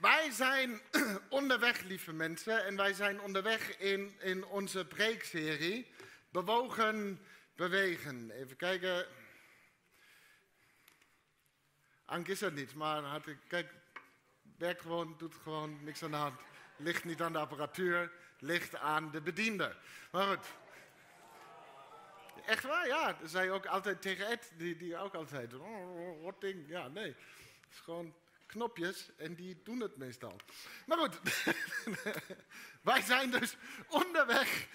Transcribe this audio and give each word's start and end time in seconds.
Wij 0.00 0.30
zijn 0.30 0.80
onderweg, 1.28 1.80
lieve 1.80 2.12
mensen, 2.12 2.64
en 2.64 2.76
wij 2.76 2.92
zijn 2.92 3.20
onderweg 3.20 3.78
in, 3.78 4.16
in 4.20 4.44
onze 4.44 4.86
preekserie. 4.86 5.92
Bewogen, 6.30 7.26
bewegen. 7.56 8.30
Even 8.30 8.56
kijken. 8.56 9.06
Ank 12.04 12.28
is 12.28 12.42
er 12.42 12.52
niet, 12.52 12.74
maar 12.74 13.02
had 13.02 13.26
ik, 13.26 13.38
kijk, 13.48 13.74
werkt 14.58 14.80
gewoon, 14.80 15.14
doet 15.18 15.34
gewoon 15.34 15.84
niks 15.84 16.02
aan 16.02 16.10
de 16.10 16.16
hand. 16.16 16.40
Ligt 16.76 17.04
niet 17.04 17.22
aan 17.22 17.32
de 17.32 17.38
apparatuur, 17.38 18.12
ligt 18.38 18.76
aan 18.76 19.10
de 19.10 19.20
bediende. 19.20 19.76
Maar 20.10 20.26
goed. 20.26 20.46
Echt 22.46 22.62
waar, 22.62 22.86
ja. 22.86 23.12
Dat 23.12 23.30
zei 23.30 23.50
ook 23.50 23.66
altijd 23.66 24.02
tegen 24.02 24.26
Ed, 24.26 24.52
die, 24.56 24.76
die 24.76 24.96
ook 24.96 25.14
altijd. 25.14 25.54
Oh, 25.54 26.22
wat 26.22 26.40
ding, 26.40 26.68
ja, 26.68 26.88
nee. 26.88 27.06
Het 27.60 27.70
is 27.70 27.78
gewoon 27.78 28.14
knopjes 28.54 29.10
en 29.16 29.34
die 29.34 29.60
doen 29.64 29.80
het 29.80 29.96
meestal. 29.96 30.40
Maar 30.86 30.98
goed, 30.98 31.20
wij 32.90 33.02
zijn 33.02 33.30
dus 33.30 33.56
onderweg 33.88 34.66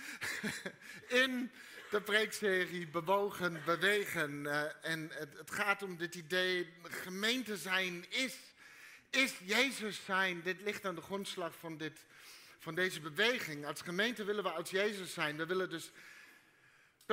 in 1.07 1.51
de 1.89 2.01
preekserie 2.01 2.87
Bewogen, 2.87 3.61
Bewegen. 3.65 4.43
Uh, 4.43 4.61
en 4.81 5.09
het, 5.13 5.51
gaat 5.51 5.83
om 5.83 5.97
dit 5.97 6.15
idee, 6.15 6.73
gemeente 6.83 7.57
zijn 7.57 8.05
is, 8.09 8.35
is 9.09 9.33
Jezus 9.43 10.05
zijn. 10.05 10.41
Dit 10.41 10.61
ligt 10.61 10.85
aan 10.85 10.95
de 10.95 11.01
grondslag 11.01 11.55
van, 11.59 11.77
dit, 11.77 12.05
van 12.59 12.75
deze 12.75 12.99
beweging. 12.99 13.65
Als 13.65 13.81
gemeente 13.81 14.23
willen 14.23 14.43
we 14.43 14.51
als 14.51 14.69
Jezus 14.69 15.13
zijn. 15.13 15.37
We 15.37 15.45
willen 15.45 15.69
dus 15.69 15.91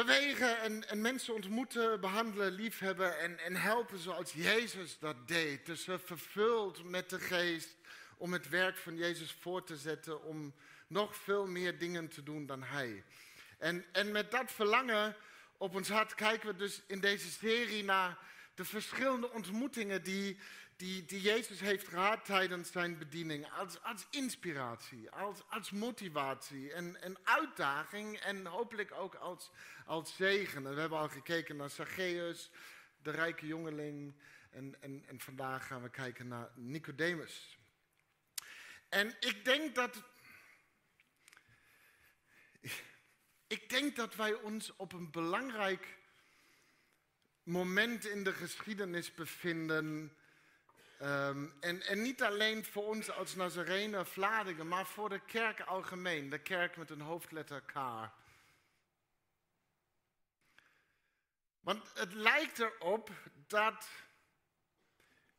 bewegen 0.05 0.61
en, 0.61 0.89
en, 0.89 1.01
mensen 1.01 1.35
ontmoeten, 1.35 2.01
behandelen, 2.01 2.53
liefhebben 2.53 3.19
en, 3.19 3.39
en 3.39 3.57
helpen 3.57 3.99
zoals 3.99 4.33
Jezus 4.33 4.99
dat 4.99 5.29
deed. 5.29 5.67
Dus 5.67 5.89
vervuld 6.05 6.85
met 6.85 7.11
de 7.11 7.21
geest 7.21 7.77
om 8.17 8.33
het 8.33 8.49
werk 8.49 8.77
van 8.77 8.97
Jezus 8.97 9.37
voor 9.41 9.65
te 9.65 9.77
zetten, 9.77 10.23
om 10.23 10.55
nog 10.87 11.17
veel 11.17 11.47
meer 11.47 11.79
dingen 11.79 12.09
te 12.09 12.23
doen 12.23 12.47
dan 12.47 12.63
Hij. 12.63 13.05
En, 13.59 13.85
en 13.93 14.13
met 14.13 14.31
dat 14.31 14.53
verlangen 14.53 15.17
op 15.57 15.75
ons 15.75 15.89
hart 15.89 16.15
kijken 16.15 16.49
we 16.49 16.57
dus 16.57 16.83
in 16.87 17.01
deze 17.01 17.31
serie 17.31 17.85
naar 17.85 18.19
de 18.57 18.65
verschillende 18.65 19.31
ontmoetingen 19.31 20.03
die, 20.03 20.39
die, 20.77 21.05
die 21.05 21.21
Jezus 21.21 21.61
heeft 21.61 21.89
gehad 21.89 22.25
tijdens 22.25 22.71
zijn 22.71 22.99
bediening. 22.99 23.51
Als, 23.53 23.83
als 23.83 24.07
inspiratie, 24.11 25.11
als, 25.11 25.43
als 25.49 25.71
motivatie 25.71 26.73
en, 26.73 27.03
en 27.03 27.17
uitdaging 27.25 28.19
en 28.19 28.47
hopelijk 28.47 28.93
ook 28.93 29.15
als, 29.15 29.51
als 29.87 30.17
zegen. 30.17 30.75
we 30.75 30.81
hebben 30.81 30.99
al 30.99 31.09
gekeken 31.09 31.57
naar 31.57 31.71
Zacchaeus, 31.71 32.51
de 33.03 33.11
rijke 33.11 33.47
jongeling. 33.47 34.15
En, 34.51 34.77
en, 34.81 35.05
en 35.07 35.21
vandaag 35.21 35.67
gaan 35.67 35.83
we 35.83 35.91
kijken 35.91 36.29
naar 36.29 36.51
Nicodemus. 36.55 37.59
En 38.89 39.17
ik 39.21 39.45
denk 39.45 39.75
dat. 39.75 40.03
Ik 43.47 43.69
denk 43.69 43.97
dat 43.97 44.15
wij 44.15 44.35
ons 44.35 44.77
op 44.77 44.93
een 44.93 45.11
belangrijk 45.11 45.96
moment 47.47 48.07
in 48.07 48.25
de 48.25 48.33
geschiedenis 48.33 49.15
bevinden. 49.15 50.17
Um, 51.03 51.55
en, 51.61 51.83
en, 51.83 52.03
niet 52.03 52.23
alleen 52.23 52.65
voor 52.65 52.87
ons 52.87 53.11
als 53.11 53.35
Nazarenen 53.35 54.07
Vladingen, 54.07 54.69
maar 54.69 54.87
voor 54.87 55.09
de 55.09 55.21
kerk 55.21 55.61
algemeen. 55.61 56.31
De 56.31 56.39
kerk 56.39 56.77
met 56.77 56.91
een 56.91 57.01
hoofdletter 57.01 57.63
K. 57.63 57.75
Want 61.61 61.91
het 61.95 62.13
lijkt 62.13 62.59
erop 62.59 63.11
dat. 63.47 63.89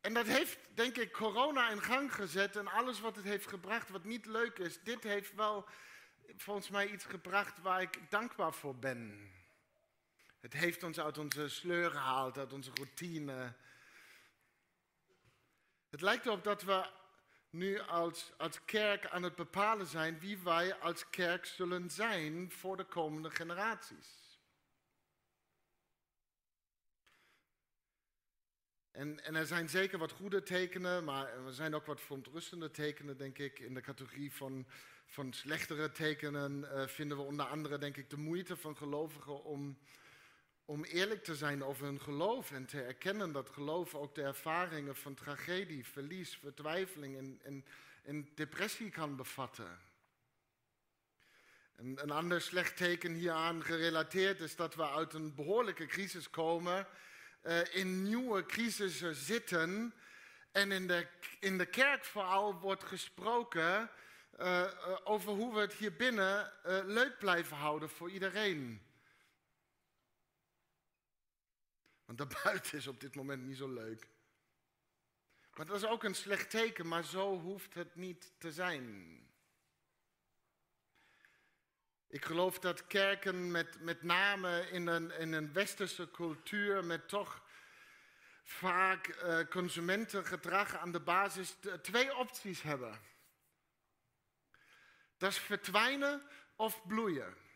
En 0.01 0.13
dat 0.13 0.25
heeft, 0.25 0.59
denk 0.73 0.97
ik, 0.97 1.11
corona 1.11 1.69
in 1.69 1.81
gang 1.81 2.13
gezet 2.13 2.55
en 2.55 2.67
alles 2.67 2.99
wat 2.99 3.15
het 3.15 3.25
heeft 3.25 3.47
gebracht, 3.47 3.89
wat 3.89 4.03
niet 4.03 4.25
leuk 4.25 4.57
is. 4.57 4.81
Dit 4.81 5.03
heeft 5.03 5.33
wel 5.33 5.67
volgens 6.37 6.69
mij 6.69 6.87
iets 6.87 7.05
gebracht 7.05 7.61
waar 7.61 7.81
ik 7.81 7.99
dankbaar 8.09 8.53
voor 8.53 8.75
ben. 8.75 9.31
Het 10.47 10.55
heeft 10.55 10.83
ons 10.83 10.99
uit 10.99 11.17
onze 11.17 11.49
sleur 11.49 11.91
gehaald, 11.91 12.37
uit 12.37 12.53
onze 12.53 12.71
routine. 12.73 13.53
Het 15.89 16.01
lijkt 16.01 16.25
erop 16.25 16.43
dat 16.43 16.63
we 16.63 16.89
nu 17.49 17.79
als, 17.79 18.31
als 18.37 18.65
kerk 18.65 19.05
aan 19.07 19.23
het 19.23 19.35
bepalen 19.35 19.87
zijn 19.87 20.19
wie 20.19 20.37
wij 20.37 20.75
als 20.75 21.09
kerk 21.09 21.45
zullen 21.45 21.89
zijn 21.89 22.51
voor 22.51 22.77
de 22.77 22.83
komende 22.83 23.29
generaties. 23.29 24.39
En, 28.91 29.23
en, 29.23 29.35
er 29.35 29.45
zijn 29.45 29.69
zeker 29.69 29.97
wat 29.97 30.11
goede 30.11 30.43
tekenen, 30.43 31.03
maar 31.03 31.45
er 31.45 31.53
zijn 31.53 31.75
ook 31.75 31.85
wat 31.85 32.01
verontrustende 32.01 32.71
tekenen, 32.71 33.17
denk 33.17 33.37
ik. 33.37 33.59
In 33.59 33.73
de 33.73 33.81
categorie 33.81 34.33
van, 34.33 34.65
slechtere 35.29 35.91
tekenen 35.91 36.59
uh, 36.59 36.87
vinden 36.87 37.17
we 37.17 37.23
onder 37.23 37.45
andere, 37.45 37.77
denk 37.77 37.97
ik, 37.97 38.09
de 38.09 38.17
moeite 38.17 38.57
van 38.57 38.77
gelovigen 38.77 39.43
om, 39.43 39.77
om 40.67 40.83
eerlijk 40.83 41.23
te 41.23 41.35
zijn 41.35 41.63
over 41.63 41.85
hun 41.85 42.01
geloof 42.01 42.51
en 42.51 42.65
te 42.65 42.81
erkennen 42.81 43.31
dat 43.31 43.49
geloof 43.49 43.95
ook 43.95 44.15
de 44.15 44.21
ervaringen 44.21 44.95
van 44.95 45.13
tragedie, 45.13 45.85
verlies, 45.85 46.37
vertwijfeling 46.37 47.17
en, 47.17 47.39
en, 47.43 47.65
en 48.03 48.29
depressie 48.35 48.89
kan 48.89 49.15
bevatten. 49.15 49.79
Een, 51.75 52.11
ander 52.11 52.41
slecht 52.41 52.77
teken 52.77 53.13
hieraan 53.13 53.63
gerelateerd 53.63 54.39
is 54.39 54.55
dat 54.55 54.75
we 54.75 54.89
uit 54.89 55.13
een 55.13 55.35
behoorlijke 55.35 55.85
crisis 55.85 56.29
komen 56.29 56.87
uh, 57.43 57.75
in 57.75 58.03
nieuwe 58.03 58.45
crisissen 58.45 59.15
zitten. 59.15 59.93
En 60.51 60.71
in 60.71 60.87
de, 60.87 61.07
in 61.39 61.57
de 61.57 61.65
kerk 61.65 62.05
vooral 62.05 62.59
wordt 62.59 62.83
gesproken 62.83 63.89
uh, 64.39 64.63
over 65.03 65.31
hoe 65.31 65.53
we 65.53 65.59
het 65.59 65.73
hier 65.73 65.95
binnen 65.95 66.51
leuk 66.85 67.19
blijven 67.19 67.57
houden 67.57 67.89
voor 67.89 68.09
iedereen. 68.11 68.86
Want 72.07 72.17
daarbuiten 72.17 72.77
is 72.77 72.87
op 72.87 72.99
dit 72.99 73.15
moment 73.15 73.43
niet 73.43 73.57
zo 73.57 73.73
leuk. 73.73 74.07
Maar 75.53 75.65
dat 75.65 75.75
is 75.75 75.85
ook 75.85 76.03
een 76.03 76.15
slecht 76.15 76.49
teken, 76.49 76.87
maar 76.87 77.03
zo 77.03 77.39
hoeft 77.39 77.73
het 77.73 77.95
niet 77.95 78.33
te 78.37 78.51
zijn. 78.51 79.17
Ik 82.07 82.25
geloof 82.25 82.59
dat 82.59 82.87
kerken 82.87 83.51
met, 83.51 83.81
met 83.81 84.03
name 84.03 84.69
in 84.69 84.87
een, 84.87 85.11
in 85.11 85.33
een 85.33 85.53
westerse 85.53 86.11
cultuur 86.11 86.83
met 86.83 87.07
toch 87.09 87.43
vaak 88.43 89.07
uh, 89.07 89.39
consumentengedrag 89.49 90.75
aan 90.75 90.91
de 90.91 90.99
basis 90.99 91.55
twee 91.81 92.15
opties 92.15 92.61
hebben. 92.61 92.99
Dat 95.17 95.31
is 95.31 95.37
verdwijnen 95.37 96.27
of 96.55 96.87
bloeien. 96.87 97.46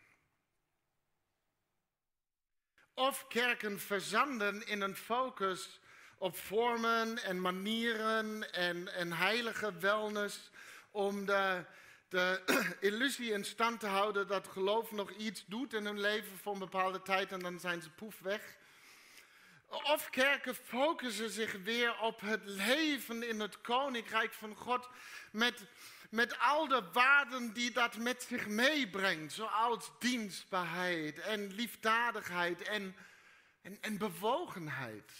Of 2.94 3.26
kerken 3.28 3.80
verzanden 3.80 4.66
in 4.66 4.80
een 4.80 4.96
focus 4.96 5.80
op 6.18 6.36
vormen 6.36 7.22
en 7.22 7.40
manieren 7.40 8.52
en, 8.52 8.94
en 8.94 9.12
heilige 9.12 9.78
wellness 9.78 10.50
om 10.90 11.26
de, 11.26 11.64
de 12.08 12.42
illusie 12.80 13.32
in 13.32 13.44
stand 13.44 13.80
te 13.80 13.86
houden 13.86 14.26
dat 14.26 14.48
geloof 14.48 14.90
nog 14.90 15.10
iets 15.10 15.44
doet 15.46 15.74
in 15.74 15.84
hun 15.84 16.00
leven 16.00 16.38
voor 16.38 16.52
een 16.52 16.58
bepaalde 16.58 17.02
tijd 17.02 17.32
en 17.32 17.38
dan 17.38 17.60
zijn 17.60 17.82
ze 17.82 17.90
poef 17.90 18.20
weg. 18.20 18.56
Of 19.68 20.10
kerken 20.10 20.54
focussen 20.54 21.30
zich 21.30 21.52
weer 21.52 21.98
op 22.00 22.20
het 22.20 22.40
leven 22.44 23.28
in 23.28 23.40
het 23.40 23.60
koninkrijk 23.60 24.32
van 24.32 24.54
God 24.54 24.88
met, 25.30 25.64
met 26.12 26.38
al 26.38 26.68
de 26.68 26.82
waarden 26.92 27.52
die 27.52 27.70
dat 27.70 27.96
met 27.96 28.22
zich 28.22 28.46
meebrengt, 28.46 29.32
zoals 29.32 29.90
dienstbaarheid 29.98 31.18
en 31.18 31.46
liefdadigheid 31.46 32.62
en, 32.62 32.96
en, 33.62 33.82
en 33.82 33.98
bewogenheid. 33.98 35.12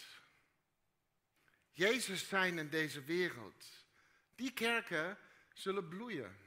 Jezus 1.71 2.27
zijn 2.27 2.57
in 2.57 2.69
deze 2.69 3.03
wereld. 3.03 3.65
Die 4.35 4.51
kerken 4.53 5.17
zullen 5.53 5.87
bloeien. 5.87 6.37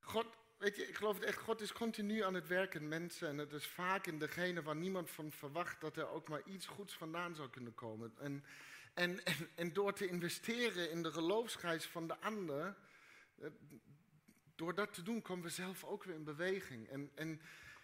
God, 0.00 0.26
weet 0.58 0.76
je, 0.76 0.88
ik 0.88 0.94
geloof 0.94 1.14
het 1.14 1.24
echt, 1.24 1.38
God 1.38 1.60
is 1.60 1.72
continu 1.72 2.22
aan 2.22 2.34
het 2.34 2.48
werken 2.48 2.88
mensen. 2.88 3.28
En 3.28 3.38
het 3.38 3.52
is 3.52 3.66
vaak 3.66 4.06
in 4.06 4.18
degene 4.18 4.62
waar 4.62 4.76
niemand 4.76 5.10
van 5.10 5.32
verwacht 5.32 5.80
dat 5.80 5.96
er 5.96 6.08
ook 6.08 6.28
maar 6.28 6.42
iets 6.44 6.66
goeds 6.66 6.94
vandaan 6.94 7.34
zou 7.34 7.50
kunnen 7.50 7.74
komen. 7.74 8.14
En, 8.18 8.44
en, 8.94 9.20
en, 9.56 9.72
door 9.72 9.92
te 9.92 10.06
investeren 10.06 10.90
in 10.90 11.02
de 11.02 11.12
geloofsreis 11.12 11.86
van 11.86 12.06
de 12.06 12.18
ander, 12.18 12.76
eh, 13.38 13.50
door 14.54 14.74
dat 14.74 14.94
te 14.94 15.02
doen 15.02 15.22
komen 15.22 15.44
we 15.44 15.50
zelf 15.50 15.84
ook 15.84 16.04
weer 16.04 16.14
in 16.14 16.24
beweging. 16.24 16.88
En, 16.88 17.10
en 17.14 17.40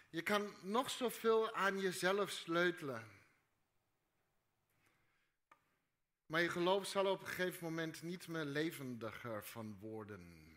je 0.09 0.21
kan 0.21 0.53
nog 0.61 0.89
zoveel 0.89 1.55
aan 1.55 1.79
jezelf 1.79 2.29
sleutelen. 2.29 3.07
Maar 6.25 6.41
je 6.41 6.49
geloof 6.49 6.87
zal 6.87 7.05
op 7.05 7.21
een 7.21 7.27
gegeven 7.27 7.63
moment 7.63 8.01
niet 8.01 8.27
meer 8.27 8.45
levendiger 8.45 9.43
van 9.43 9.77
worden. 9.79 10.49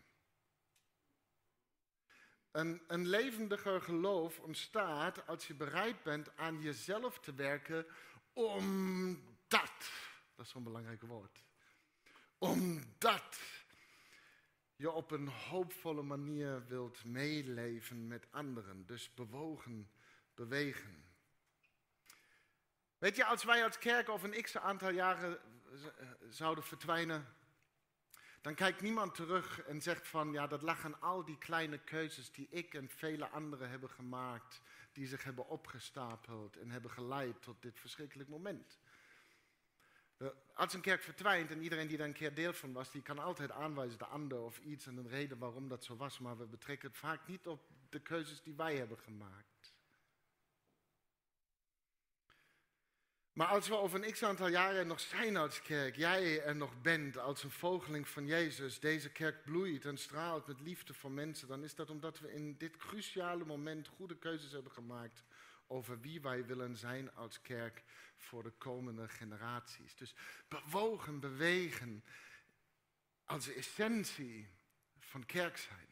Een, 2.51 2.81
een 2.87 3.07
levendiger 3.07 3.81
geloof 3.81 4.39
ontstaat 4.39 5.27
als 5.27 5.47
je 5.47 5.53
bereid 5.53 6.03
bent 6.03 6.37
aan 6.37 6.61
jezelf 6.61 7.19
te 7.19 7.33
werken 7.33 7.85
omdat. 8.33 9.33
Dat 9.47 10.14
Dat 10.35 10.45
is 10.45 10.51
zo'n 10.51 10.63
belangrijk 10.63 11.01
woord. 11.01 11.43
Omdat 12.37 13.39
je 14.75 14.91
op 14.91 15.11
een 15.11 15.27
hoopvolle 15.27 16.01
manier 16.01 16.65
wilt 16.67 17.05
meeleven 17.05 18.07
met 18.07 18.27
anderen. 18.31 18.85
Dus 18.85 19.13
bewogen, 19.13 19.89
bewegen. 20.33 21.03
Weet 22.97 23.15
je, 23.15 23.25
als 23.25 23.43
wij 23.43 23.63
als 23.63 23.77
kerk 23.77 24.09
over 24.09 24.33
een 24.33 24.43
x 24.43 24.57
aantal 24.57 24.89
jaren 24.89 25.39
zouden 26.29 26.63
verdwijnen, 26.63 27.35
dan 28.41 28.55
kijkt 28.55 28.81
niemand 28.81 29.15
terug 29.15 29.61
en 29.61 29.81
zegt 29.81 30.07
van, 30.07 30.31
ja, 30.31 30.47
dat 30.47 30.61
lag 30.61 30.85
aan 30.85 31.01
al 31.01 31.25
die 31.25 31.37
kleine 31.37 31.77
keuzes 31.77 32.31
die 32.31 32.47
ik 32.49 32.73
en 32.73 32.89
vele 32.89 33.27
anderen 33.27 33.69
hebben 33.69 33.89
gemaakt, 33.89 34.61
die 34.91 35.07
zich 35.07 35.23
hebben 35.23 35.47
opgestapeld 35.47 36.57
en 36.57 36.71
hebben 36.71 36.91
geleid 36.91 37.41
tot 37.41 37.61
dit 37.61 37.79
verschrikkelijk 37.79 38.29
moment. 38.29 38.79
Als 40.53 40.73
een 40.73 40.81
kerk 40.81 41.01
verdwijnt 41.01 41.51
en 41.51 41.61
iedereen 41.61 41.87
die 41.87 41.97
daar 41.97 42.07
een 42.07 42.13
keer 42.13 42.33
deel 42.33 42.53
van 42.53 42.73
was, 42.73 42.91
die 42.91 43.01
kan 43.01 43.19
altijd 43.19 43.51
aanwijzen, 43.51 43.97
de 43.97 44.05
ander 44.05 44.39
of 44.39 44.59
iets 44.59 44.87
en 44.87 44.97
een 44.97 45.09
reden 45.09 45.37
waarom 45.37 45.67
dat 45.67 45.83
zo 45.83 45.95
was, 45.95 46.19
maar 46.19 46.37
we 46.37 46.45
betrekken 46.45 46.89
het 46.89 46.97
vaak 46.97 47.27
niet 47.27 47.47
op 47.47 47.69
de 47.89 47.99
keuzes 47.99 48.41
die 48.41 48.55
wij 48.55 48.75
hebben 48.75 48.97
gemaakt. 48.97 49.73
Maar 53.35 53.47
als 53.47 53.67
we 53.67 53.75
over 53.75 54.03
een 54.03 54.11
x 54.11 54.23
aantal 54.23 54.47
jaren 54.47 54.87
nog 54.87 54.99
zijn 54.99 55.37
als 55.37 55.61
kerk, 55.61 55.95
jij 55.95 56.43
er 56.43 56.55
nog 56.55 56.81
bent 56.81 57.17
als 57.17 57.43
een 57.43 57.51
vogeling 57.51 58.07
van 58.07 58.25
Jezus, 58.25 58.79
deze 58.79 59.09
kerk 59.09 59.43
bloeit 59.43 59.85
en 59.85 59.97
straalt 59.97 60.47
met 60.47 60.59
liefde 60.59 60.93
voor 60.93 61.11
mensen, 61.11 61.47
dan 61.47 61.63
is 61.63 61.75
dat 61.75 61.89
omdat 61.89 62.19
we 62.19 62.33
in 62.33 62.57
dit 62.57 62.77
cruciale 62.77 63.45
moment 63.45 63.87
goede 63.87 64.17
keuzes 64.17 64.51
hebben 64.51 64.71
gemaakt 64.71 65.23
over 65.67 65.99
wie 65.99 66.21
wij 66.21 66.45
willen 66.45 66.77
zijn 66.77 67.13
als 67.13 67.41
kerk 67.41 67.83
voor 68.17 68.43
de 68.43 68.51
komende 68.51 69.07
generaties. 69.07 69.95
Dus 69.95 70.15
bewogen, 70.47 71.19
bewegen 71.19 72.03
als 73.23 73.53
essentie 73.53 74.47
van 74.99 75.25
kerk 75.25 75.57
zijn. 75.57 75.87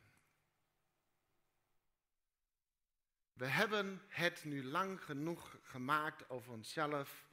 We 3.33 3.45
hebben 3.45 4.01
het 4.07 4.43
nu 4.43 4.63
lang 4.63 5.03
genoeg 5.03 5.57
gemaakt 5.61 6.29
over 6.29 6.51
onszelf 6.51 7.25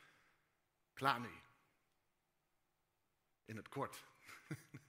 Klaar 1.00 1.20
nu. 1.20 1.40
In 3.44 3.56
het 3.56 3.68
kort. 3.68 4.04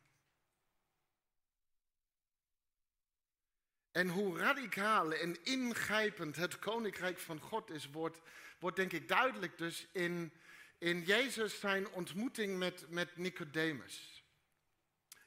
en 3.92 4.10
hoe 4.10 4.38
radicaal 4.38 5.14
en 5.14 5.44
ingrijpend 5.44 6.36
het 6.36 6.60
koninkrijk 6.60 7.20
van 7.20 7.40
God 7.40 7.70
is, 7.70 7.90
wordt, 7.90 8.22
wordt 8.60 8.76
denk 8.76 8.92
ik 8.92 9.08
duidelijk 9.08 9.58
dus 9.58 9.88
in, 9.92 10.34
in 10.78 11.04
Jezus 11.04 11.60
zijn 11.60 11.90
ontmoeting 11.90 12.58
met, 12.58 12.86
met 12.90 13.18
Nicodemus. 13.18 14.24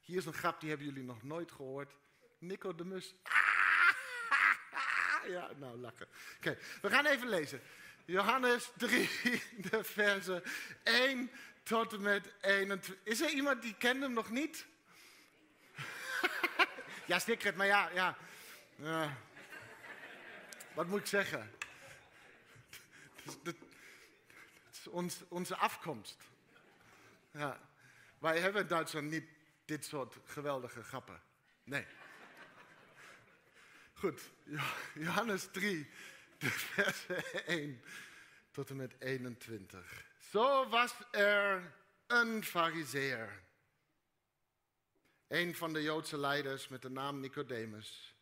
Hier 0.00 0.16
is 0.16 0.26
een 0.26 0.32
grap, 0.32 0.60
die 0.60 0.68
hebben 0.68 0.86
jullie 0.86 1.02
nog 1.02 1.22
nooit 1.22 1.52
gehoord. 1.52 1.96
Nicodemus. 2.38 3.14
Ja, 5.28 5.50
nou 5.56 5.78
lachen. 5.78 6.08
Oké, 6.36 6.58
we 6.82 6.90
gaan 6.90 7.06
even 7.06 7.28
lezen. 7.28 7.60
Johannes 8.04 8.70
3, 8.76 9.10
de 9.70 9.84
versen 9.84 10.42
1 10.82 11.30
tot 11.62 11.92
en 11.92 12.00
met 12.00 12.32
21. 12.40 12.96
Is 13.04 13.20
er 13.20 13.28
iemand 13.28 13.62
die 13.62 13.74
kent 13.78 14.02
hem 14.02 14.12
nog 14.12 14.30
niet? 14.30 14.66
ja, 17.06 17.18
Stikret, 17.18 17.56
maar 17.56 17.66
ja, 17.66 17.90
ja. 17.94 18.16
Wat 20.74 20.86
moet 20.86 21.00
ik 21.00 21.06
zeggen? 21.06 21.50
Het 23.44 23.56
is 24.72 24.88
ons, 24.88 25.22
onze 25.28 25.56
afkomst. 25.56 26.22
Ja. 27.30 27.60
Wij 28.18 28.40
hebben 28.40 28.62
in 28.62 28.68
Duitsland 28.68 29.10
niet 29.10 29.28
dit 29.64 29.84
soort 29.84 30.16
geweldige 30.24 30.82
grappen. 30.82 31.22
Nee. 31.64 31.86
Goed, 33.92 34.20
Johannes 34.94 35.48
3, 35.52 35.90
de 36.38 36.50
versen 36.50 37.46
1 37.46 37.82
tot 38.50 38.70
en 38.70 38.76
met 38.76 38.94
21. 38.98 40.04
Zo 40.30 40.68
was 40.68 40.94
er 41.10 41.74
een 42.06 42.44
fariseer. 42.44 43.42
Een 45.28 45.54
van 45.54 45.72
de 45.72 45.82
Joodse 45.82 46.18
leiders 46.18 46.68
met 46.68 46.82
de 46.82 46.90
naam 46.90 47.20
Nicodemus. 47.20 48.13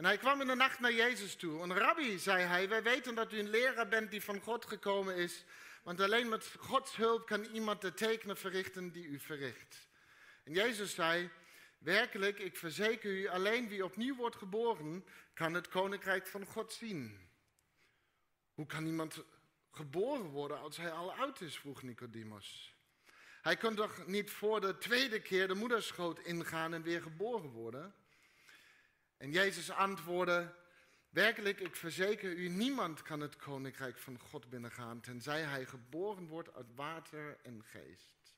En 0.00 0.06
hij 0.06 0.18
kwam 0.18 0.40
in 0.40 0.46
de 0.46 0.54
nacht 0.54 0.80
naar 0.80 0.92
Jezus 0.92 1.34
toe. 1.34 1.62
Een 1.62 1.76
rabbi, 1.76 2.18
zei 2.18 2.42
hij, 2.42 2.68
wij 2.68 2.82
weten 2.82 3.14
dat 3.14 3.32
u 3.32 3.38
een 3.38 3.50
leraar 3.50 3.88
bent 3.88 4.10
die 4.10 4.22
van 4.22 4.40
God 4.40 4.64
gekomen 4.64 5.16
is. 5.16 5.44
Want 5.82 6.00
alleen 6.00 6.28
met 6.28 6.54
Gods 6.58 6.96
hulp 6.96 7.26
kan 7.26 7.44
iemand 7.44 7.80
de 7.80 7.94
tekenen 7.94 8.36
verrichten 8.36 8.92
die 8.92 9.04
u 9.04 9.18
verricht. 9.18 9.88
En 10.44 10.52
Jezus 10.52 10.94
zei, 10.94 11.30
werkelijk, 11.78 12.38
ik 12.38 12.56
verzeker 12.56 13.10
u, 13.10 13.26
alleen 13.26 13.68
wie 13.68 13.84
opnieuw 13.84 14.16
wordt 14.16 14.36
geboren, 14.36 15.04
kan 15.34 15.54
het 15.54 15.68
koninkrijk 15.68 16.26
van 16.26 16.46
God 16.46 16.72
zien. 16.72 17.28
Hoe 18.54 18.66
kan 18.66 18.86
iemand 18.86 19.24
geboren 19.70 20.26
worden 20.26 20.58
als 20.58 20.76
hij 20.76 20.90
al 20.90 21.12
oud 21.12 21.40
is? 21.40 21.58
vroeg 21.58 21.82
Nicodemus. 21.82 22.74
Hij 23.42 23.56
kan 23.56 23.74
toch 23.74 24.06
niet 24.06 24.30
voor 24.30 24.60
de 24.60 24.78
tweede 24.78 25.20
keer 25.20 25.48
de 25.48 25.54
moederschoot 25.54 26.18
ingaan 26.18 26.74
en 26.74 26.82
weer 26.82 27.02
geboren 27.02 27.50
worden? 27.50 27.94
En 29.20 29.32
Jezus 29.32 29.70
antwoordde, 29.70 30.54
werkelijk, 31.08 31.60
ik 31.60 31.76
verzeker 31.76 32.32
u, 32.32 32.48
niemand 32.48 33.02
kan 33.02 33.20
het 33.20 33.36
koninkrijk 33.36 33.98
van 33.98 34.18
God 34.18 34.50
binnengaan, 34.50 35.00
tenzij 35.00 35.40
hij 35.40 35.64
geboren 35.64 36.26
wordt 36.26 36.54
uit 36.54 36.74
water 36.74 37.38
en 37.42 37.64
geest. 37.64 38.34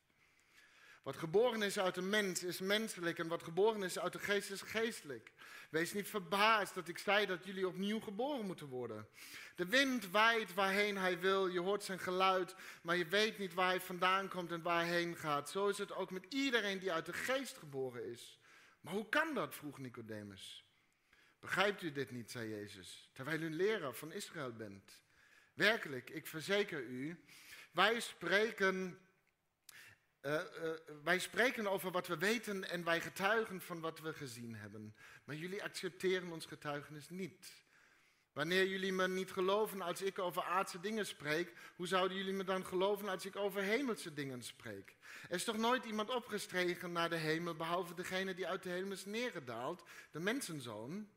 Wat 1.03 1.17
geboren 1.17 1.63
is 1.63 1.79
uit 1.79 1.97
een 1.97 2.09
mens 2.09 2.43
is 2.43 2.61
menselijk 2.61 3.19
en 3.19 3.29
wat 3.29 3.43
geboren 3.43 3.83
is 3.83 3.99
uit 3.99 4.13
de 4.13 4.19
geest 4.19 4.51
is 4.51 4.63
geestelijk. 4.63 5.33
Wees 5.71 5.93
niet 5.93 6.09
verbaasd 6.09 6.75
dat 6.75 6.89
ik 6.89 6.99
zei 6.99 7.27
dat 7.27 7.45
jullie 7.45 7.69
opnieuw 7.69 8.01
geboren 8.01 8.47
moeten 8.47 8.69
worden. 8.69 9.09
De 9.57 9.67
wind 9.67 10.11
waait 10.11 10.55
waarheen 10.55 10.97
hij 10.97 11.19
wil, 11.19 11.47
je 11.47 11.61
hoort 11.61 11.83
zijn 11.83 11.99
geluid, 11.99 12.55
maar 12.83 12.97
je 12.97 13.07
weet 13.07 13.39
niet 13.39 13.55
waar 13.55 13.69
hij 13.69 13.81
vandaan 13.81 14.29
komt 14.29 14.53
en 14.53 14.63
waar 14.63 14.85
hij 14.85 14.97
heen 14.97 15.17
gaat. 15.17 15.51
Zo 15.51 15.69
is 15.69 15.79
het 15.79 15.93
ook 15.93 16.11
met 16.11 16.27
iedereen 16.29 16.79
die 16.79 16.93
uit 16.93 17.07
de 17.07 17.13
geest 17.13 17.59
geboren 17.59 18.11
is. 18.11 18.39
Maar 18.81 18.93
hoe 18.93 19.09
kan 19.09 19.35
dat? 19.35 19.55
vroeg 19.55 19.79
Nicodemus. 19.79 20.62
Begrijpt 21.43 21.83
u 21.83 21.93
dit 21.93 22.11
niet, 22.11 22.31
zei 22.31 22.49
Jezus, 22.49 23.11
terwijl 23.13 23.41
u 23.41 23.51
leraar 23.51 23.95
van 23.95 24.13
Israël 24.13 24.53
bent? 24.53 25.03
Werkelijk, 25.55 26.11
ik 26.11 26.27
verzeker 26.27 26.83
u, 26.83 27.25
wij 27.73 28.01
spreken 28.01 28.99
uh, 30.23 30.41
wij 31.05 31.19
spreken 31.19 31.67
over 31.67 31.91
wat 31.91 32.07
we 32.07 32.19
weten 32.19 32.71
en 32.71 32.85
wij 32.85 33.01
getuigen 33.01 33.61
van 33.61 33.81
wat 33.81 34.01
we 34.01 34.13
gezien 34.13 34.55
hebben. 34.55 34.95
Maar 35.25 35.37
jullie 35.37 35.63
accepteren 35.63 36.33
ons 36.33 36.47
getuigenis 36.47 37.09
niet. 37.09 37.65
Wanneer 38.33 38.67
jullie 38.67 38.93
me 38.93 39.09
niet 39.09 39.33
geloven 39.33 39.81
als 39.81 40.03
ik 40.03 40.19
over 40.19 40.43
aardse 40.43 40.81
dingen 40.81 41.07
spreek, 41.07 41.53
hoe 41.77 41.87
zouden 41.87 42.17
jullie 42.17 42.33
me 42.33 42.45
dan 42.45 42.67
geloven 42.67 43.09
als 43.09 43.25
ik 43.25 43.37
over 43.37 43.63
hemelse 43.63 44.15
dingen 44.15 44.43
spreek? 44.43 44.97
Er 45.29 45.35
is 45.35 45.45
toch 45.45 45.57
nooit 45.57 45.85
iemand 45.85 46.11
opgestregen 46.11 46.93
naar 46.93 47.11
de 47.11 47.17
hemel, 47.17 47.55
behalve 47.55 47.95
degene 47.95 48.35
die 48.35 48.47
uit 48.47 48.63
de 48.63 48.71
hemel 48.71 48.93
is 48.93 49.05
neergedaald, 49.05 49.85
de 50.11 50.21
mensenzoon? 50.21 51.09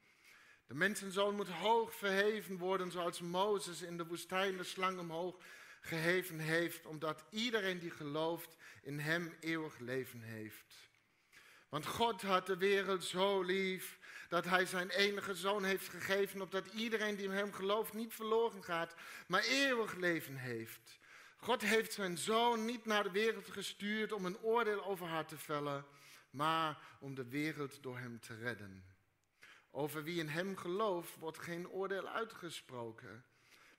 De 0.68 0.74
mensenzoon 0.74 1.36
moet 1.36 1.50
hoog 1.50 1.96
verheven 1.96 2.58
worden, 2.58 2.92
zoals 2.92 3.22
Mozes 3.22 3.82
in 3.82 3.98
de 3.98 4.06
woestijn 4.06 4.58
de 4.58 4.64
slang 4.64 5.00
omhoog 5.00 5.36
geheven 5.82 6.40
heeft, 6.40 6.86
omdat 6.86 7.24
iedereen 7.30 7.80
die 7.80 7.92
gelooft 7.92 8.58
in 8.82 9.00
Hem 9.00 9.36
eeuwig 9.40 9.80
leven 9.80 10.22
heeft. 10.22 10.90
Want 11.70 11.86
God 11.86 12.22
had 12.22 12.46
de 12.46 12.58
wereld 12.58 13.04
zo 13.04 13.42
lief 13.42 14.00
dat 14.30 14.46
Hij 14.46 14.66
zijn 14.66 14.90
enige 14.90 15.36
zoon 15.36 15.64
heeft 15.64 15.90
gegeven, 15.90 16.42
opdat 16.42 16.68
iedereen 16.68 17.16
die 17.16 17.26
in 17.26 17.32
Hem 17.32 17.54
gelooft 17.54 17.94
niet 17.94 18.14
verloren 18.14 18.64
gaat, 18.64 18.96
maar 19.28 19.44
eeuwig 19.44 19.96
leven 19.96 20.36
heeft. 20.36 21.00
God 21.38 21.62
heeft 21.62 21.94
zijn 21.94 22.18
zoon 22.18 22.66
niet 22.66 22.86
naar 22.86 23.04
de 23.04 23.12
wereld 23.12 23.48
gestuurd 23.52 24.12
om 24.12 24.26
een 24.26 24.40
oordeel 24.40 24.86
over 24.86 25.08
haar 25.08 25.26
te 25.26 25.38
vellen, 25.38 25.86
maar 26.30 26.78
om 27.00 27.16
de 27.16 27.28
wereld 27.28 27.84
door 27.84 27.98
Hem 27.98 28.20
te 28.20 28.36
redden. 28.36 28.95
Over 29.78 30.04
wie 30.04 30.20
in 30.20 30.30
Hem 30.30 30.58
gelooft 30.58 31.16
wordt 31.16 31.40
geen 31.40 31.70
oordeel 31.70 32.08
uitgesproken, 32.08 33.26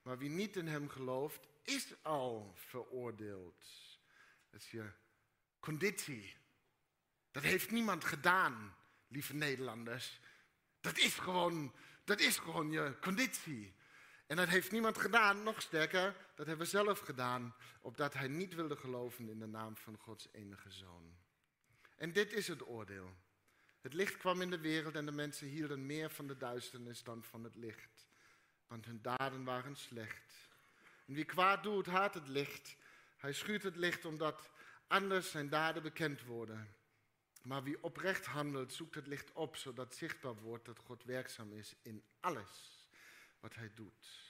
maar 0.03 0.19
wie 0.19 0.29
niet 0.29 0.57
in 0.57 0.67
Hem 0.67 0.89
gelooft 0.89 1.49
is 1.63 1.95
al 2.03 2.53
veroordeeld. 2.55 3.65
Dat 4.51 4.61
is 4.61 4.71
je 4.71 4.91
conditie. 5.61 6.37
Dat 7.31 7.43
heeft 7.43 7.71
niemand 7.71 8.05
gedaan, 8.05 8.77
lieve 9.09 9.35
Nederlanders. 9.35 10.21
Dat 10.81 10.99
is 10.99 11.15
gewoon, 11.15 11.75
dat 12.05 12.21
is 12.21 12.39
gewoon 12.39 12.71
je 12.71 12.95
conditie. 13.01 13.75
En 14.27 14.37
dat 14.37 14.49
heeft 14.49 14.73
niemand 14.73 14.99
gedaan, 14.99 15.43
nog 15.43 15.63
sterker, 15.63 16.17
dat 16.35 16.47
hebben 16.47 16.65
we 16.65 16.71
zelf 16.71 16.99
gedaan, 16.99 17.55
opdat 17.81 18.15
hij 18.15 18.29
niet 18.29 18.55
wilde 18.55 18.77
geloven 18.77 19.29
in 19.29 19.39
de 19.39 19.47
naam 19.47 19.77
van 19.77 19.97
Gods 19.99 20.29
enige 20.33 20.71
zoon. 20.71 21.17
En 21.95 22.13
dit 22.13 22.33
is 22.33 22.49
het 22.49 22.67
oordeel. 22.67 23.17
Het 23.81 23.93
licht 23.93 24.17
kwam 24.17 24.41
in 24.41 24.51
de 24.51 24.59
wereld 24.59 24.95
en 24.95 25.07
de 25.07 25.13
mensen 25.13 25.47
hielden 25.47 25.87
meer 25.87 26.11
van 26.11 26.27
de 26.27 26.37
duisternis 26.37 27.03
dan 27.03 27.25
van 27.25 27.45
het 27.45 27.57
licht, 27.57 28.09
want 28.67 28.87
hun 28.87 29.03
daden 29.03 29.45
waren 29.45 29.77
slecht. 29.77 30.49
En 31.07 31.15
wie 31.15 31.25
kwaad 31.25 31.63
doet, 31.63 31.87
haat 31.87 32.15
het 32.15 32.29
licht. 32.29 32.77
Hij 33.17 33.33
schuurt 33.33 33.63
het 33.63 33.77
licht 33.77 34.05
omdat 34.05 34.51
anders 34.87 35.31
zijn 35.31 35.49
daden 35.49 35.83
bekend 35.83 36.25
worden. 36.25 36.75
Maar 37.43 37.63
wie 37.63 37.83
oprecht 37.83 38.27
handelt, 38.27 38.73
zoekt 38.73 38.95
het 38.95 39.07
licht 39.07 39.33
op, 39.33 39.57
zodat 39.57 39.95
zichtbaar 39.95 40.35
wordt 40.35 40.65
dat 40.65 40.79
God 40.79 41.05
werkzaam 41.05 41.53
is 41.53 41.75
in 41.83 42.05
alles 42.21 42.89
wat 43.41 43.55
hij 43.55 43.71
doet. 43.75 44.26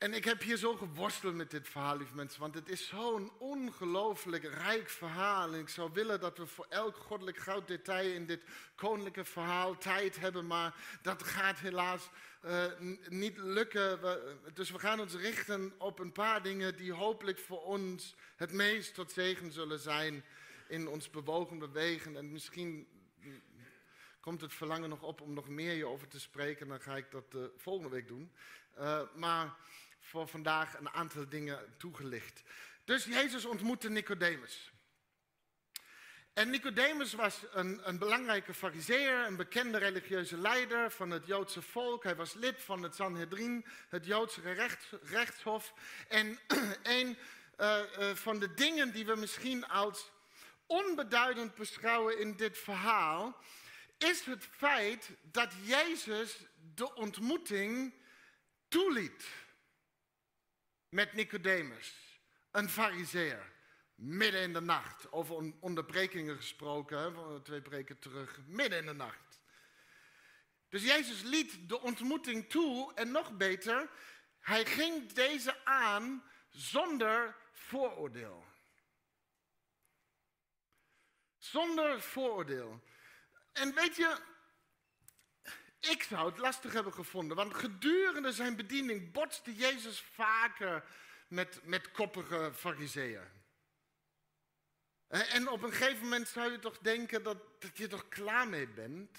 En 0.00 0.14
ik 0.14 0.24
heb 0.24 0.42
hier 0.42 0.56
zo 0.56 0.76
geworsteld 0.76 1.34
met 1.34 1.50
dit 1.50 1.68
verhaal, 1.68 1.96
lieve 1.96 2.14
mensen, 2.14 2.40
want 2.40 2.54
het 2.54 2.68
is 2.68 2.88
zo'n 2.88 3.32
ongelooflijk 3.38 4.44
rijk 4.44 4.88
verhaal. 4.88 5.52
En 5.52 5.58
ik 5.58 5.68
zou 5.68 5.90
willen 5.92 6.20
dat 6.20 6.38
we 6.38 6.46
voor 6.46 6.66
elk 6.68 6.96
goddelijk 6.96 7.36
goud 7.36 7.68
detail 7.68 8.12
in 8.14 8.26
dit 8.26 8.42
koninklijke 8.74 9.24
verhaal 9.24 9.78
tijd 9.78 10.20
hebben, 10.20 10.46
maar 10.46 10.74
dat 11.02 11.22
gaat 11.22 11.58
helaas 11.58 12.10
uh, 12.44 12.64
niet 13.08 13.38
lukken. 13.38 14.00
Dus 14.54 14.70
we 14.70 14.78
gaan 14.78 15.00
ons 15.00 15.14
richten 15.14 15.74
op 15.78 15.98
een 15.98 16.12
paar 16.12 16.42
dingen 16.42 16.76
die 16.76 16.92
hopelijk 16.92 17.38
voor 17.38 17.62
ons 17.62 18.14
het 18.36 18.52
meest 18.52 18.94
tot 18.94 19.12
zegen 19.12 19.52
zullen 19.52 19.78
zijn 19.78 20.24
in 20.68 20.88
ons 20.88 21.10
bewogen 21.10 21.58
bewegen. 21.58 22.16
En 22.16 22.32
misschien 22.32 22.88
komt 24.20 24.40
het 24.40 24.52
verlangen 24.52 24.88
nog 24.88 25.02
op 25.02 25.20
om 25.20 25.32
nog 25.32 25.48
meer 25.48 25.72
hierover 25.72 26.08
te 26.08 26.20
spreken, 26.20 26.68
dan 26.68 26.80
ga 26.80 26.96
ik 26.96 27.10
dat 27.10 27.30
de 27.30 27.52
volgende 27.56 27.90
week 27.90 28.08
doen. 28.08 28.32
Uh, 28.78 29.00
maar 29.14 29.56
voor 30.10 30.28
vandaag 30.28 30.78
een 30.78 30.90
aantal 30.90 31.28
dingen 31.28 31.74
toegelicht. 31.76 32.42
Dus 32.84 33.04
Jezus 33.04 33.44
ontmoette 33.44 33.90
Nicodemus. 33.90 34.72
En 36.32 36.50
Nicodemus 36.50 37.12
was 37.12 37.44
een, 37.52 37.88
een 37.88 37.98
belangrijke 37.98 38.54
fariseer, 38.54 39.26
een 39.26 39.36
bekende 39.36 39.78
religieuze 39.78 40.36
leider 40.36 40.90
van 40.90 41.10
het 41.10 41.26
Joodse 41.26 41.62
volk. 41.62 42.04
Hij 42.04 42.16
was 42.16 42.34
lid 42.34 42.62
van 42.62 42.82
het 42.82 42.94
Sanhedrin, 42.94 43.66
het 43.88 44.06
Joodse 44.06 44.40
rechtshof. 45.02 45.74
En 46.08 46.38
een 46.82 47.18
uh, 47.60 47.78
uh, 47.98 48.14
van 48.14 48.38
de 48.38 48.54
dingen 48.54 48.92
die 48.92 49.06
we 49.06 49.16
misschien 49.16 49.68
als 49.68 50.10
onbeduidend 50.66 51.54
beschouwen 51.54 52.18
in 52.18 52.36
dit 52.36 52.58
verhaal, 52.58 53.36
is 53.98 54.24
het 54.24 54.48
feit 54.56 55.10
dat 55.22 55.52
Jezus 55.62 56.36
de 56.74 56.94
ontmoeting 56.94 57.94
toeliet 58.68 59.24
met 60.90 61.12
Nicodemus, 61.12 61.94
een 62.50 62.68
fariseer, 62.68 63.52
midden 63.94 64.40
in 64.40 64.52
de 64.52 64.60
nacht. 64.60 65.12
Over 65.12 65.52
onderbrekingen 65.60 66.36
gesproken, 66.36 67.42
twee 67.42 67.62
breken 67.62 67.98
terug, 67.98 68.38
midden 68.46 68.78
in 68.78 68.86
de 68.86 68.92
nacht. 68.92 69.40
Dus 70.68 70.82
Jezus 70.82 71.22
liet 71.22 71.68
de 71.68 71.80
ontmoeting 71.80 72.48
toe 72.48 72.94
en 72.94 73.10
nog 73.10 73.36
beter, 73.36 73.90
hij 74.40 74.64
ging 74.64 75.12
deze 75.12 75.64
aan 75.64 76.24
zonder 76.48 77.36
vooroordeel. 77.52 78.44
Zonder 81.38 82.00
vooroordeel. 82.00 82.82
En 83.52 83.74
weet 83.74 83.96
je, 83.96 84.18
ik 85.80 86.02
zou 86.02 86.28
het 86.28 86.38
lastig 86.38 86.72
hebben 86.72 86.92
gevonden, 86.92 87.36
want 87.36 87.54
gedurende 87.54 88.32
zijn 88.32 88.56
bediening 88.56 89.12
botste 89.12 89.54
Jezus 89.54 90.00
vaker 90.00 90.84
met, 91.28 91.60
met 91.64 91.90
koppige 91.90 92.52
fariseeën. 92.54 93.38
En 95.08 95.48
op 95.48 95.62
een 95.62 95.72
gegeven 95.72 96.02
moment 96.02 96.28
zou 96.28 96.52
je 96.52 96.58
toch 96.58 96.78
denken 96.78 97.22
dat, 97.22 97.36
dat 97.58 97.76
je 97.76 97.86
toch 97.86 98.08
klaar 98.08 98.48
mee 98.48 98.68
bent. 98.68 99.18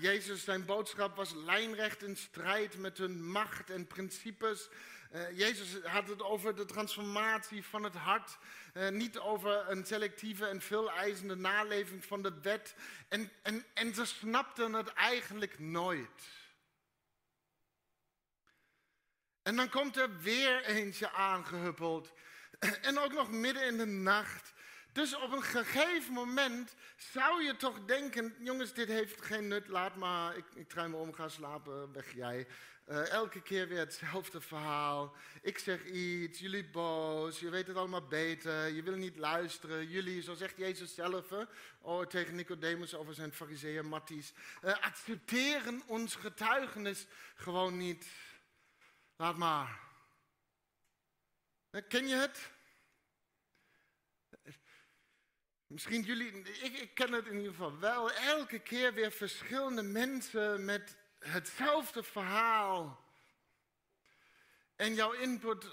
Jezus, 0.00 0.44
zijn 0.44 0.64
boodschap 0.64 1.16
was 1.16 1.32
lijnrecht 1.32 2.02
in 2.02 2.16
strijd 2.16 2.78
met 2.78 2.98
hun 2.98 3.30
macht 3.30 3.70
en 3.70 3.86
principes. 3.86 4.68
Uh, 5.14 5.38
Jezus 5.38 5.82
had 5.82 6.08
het 6.08 6.22
over 6.22 6.56
de 6.56 6.64
transformatie 6.64 7.64
van 7.64 7.82
het 7.82 7.94
hart, 7.94 8.38
uh, 8.74 8.88
niet 8.88 9.18
over 9.18 9.70
een 9.70 9.86
selectieve 9.86 10.46
en 10.46 10.60
veel 10.60 10.90
eisende 10.90 11.36
naleving 11.36 12.04
van 12.04 12.22
de 12.22 12.32
wet. 12.42 12.74
En, 13.08 13.30
en, 13.42 13.64
en 13.74 13.94
ze 13.94 14.04
snapten 14.04 14.72
het 14.72 14.92
eigenlijk 14.92 15.58
nooit. 15.58 16.34
En 19.42 19.56
dan 19.56 19.68
komt 19.68 19.96
er 19.96 20.20
weer 20.20 20.64
eentje 20.64 21.10
aangehuppeld. 21.10 22.12
En 22.82 22.98
ook 22.98 23.12
nog 23.12 23.30
midden 23.30 23.66
in 23.66 23.76
de 23.76 23.86
nacht. 23.86 24.54
Dus 24.92 25.16
op 25.16 25.32
een 25.32 25.42
gegeven 25.42 26.12
moment 26.12 26.74
zou 26.96 27.42
je 27.42 27.56
toch 27.56 27.84
denken: 27.84 28.34
jongens, 28.38 28.72
dit 28.72 28.88
heeft 28.88 29.22
geen 29.22 29.48
nut, 29.48 29.68
laat 29.68 29.96
maar. 29.96 30.36
Ik, 30.36 30.44
ik 30.54 30.74
me 30.74 30.96
om, 30.96 31.14
ga 31.14 31.28
slapen, 31.28 31.92
weg 31.92 32.14
jij. 32.14 32.46
Uh, 32.86 33.10
elke 33.10 33.42
keer 33.42 33.68
weer 33.68 33.78
hetzelfde 33.78 34.40
verhaal. 34.40 35.14
Ik 35.42 35.58
zeg 35.58 35.84
iets, 35.84 36.38
jullie 36.38 36.68
boos, 36.68 37.40
je 37.40 37.50
weet 37.50 37.66
het 37.66 37.76
allemaal 37.76 38.06
beter, 38.06 38.66
je 38.68 38.82
wil 38.82 38.96
niet 38.96 39.16
luisteren. 39.16 39.88
Jullie, 39.88 40.22
zo 40.22 40.34
zegt 40.34 40.56
Jezus 40.56 40.94
zelf 40.94 41.32
oh, 41.80 42.06
tegen 42.06 42.34
Nicodemus 42.34 42.94
over 42.94 43.14
zijn 43.14 43.32
fariseeën 43.32 43.86
Matties, 43.86 44.32
uh, 44.64 44.72
accepteren 44.80 45.82
ons 45.86 46.14
getuigenis 46.14 47.06
gewoon 47.34 47.76
niet. 47.76 48.06
Laat 49.16 49.36
maar. 49.36 49.80
Uh, 51.70 51.82
ken 51.88 52.08
je 52.08 52.14
het? 52.14 52.50
Misschien 55.66 56.02
jullie, 56.02 56.32
ik, 56.38 56.78
ik 56.78 56.94
ken 56.94 57.12
het 57.12 57.26
in 57.26 57.36
ieder 57.36 57.50
geval 57.50 57.78
wel. 57.78 58.12
Elke 58.12 58.58
keer 58.58 58.94
weer 58.94 59.12
verschillende 59.12 59.82
mensen 59.82 60.64
met 60.64 60.96
hetzelfde 61.18 62.02
verhaal. 62.02 63.04
En 64.76 64.94
jouw 64.94 65.12
input 65.12 65.66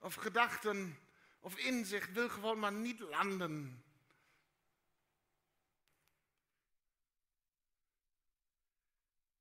of 0.00 0.14
gedachten 0.14 0.98
of 1.40 1.58
inzicht 1.58 2.12
wil 2.12 2.28
gewoon 2.28 2.58
maar 2.58 2.72
niet 2.72 3.00
landen. 3.00 3.82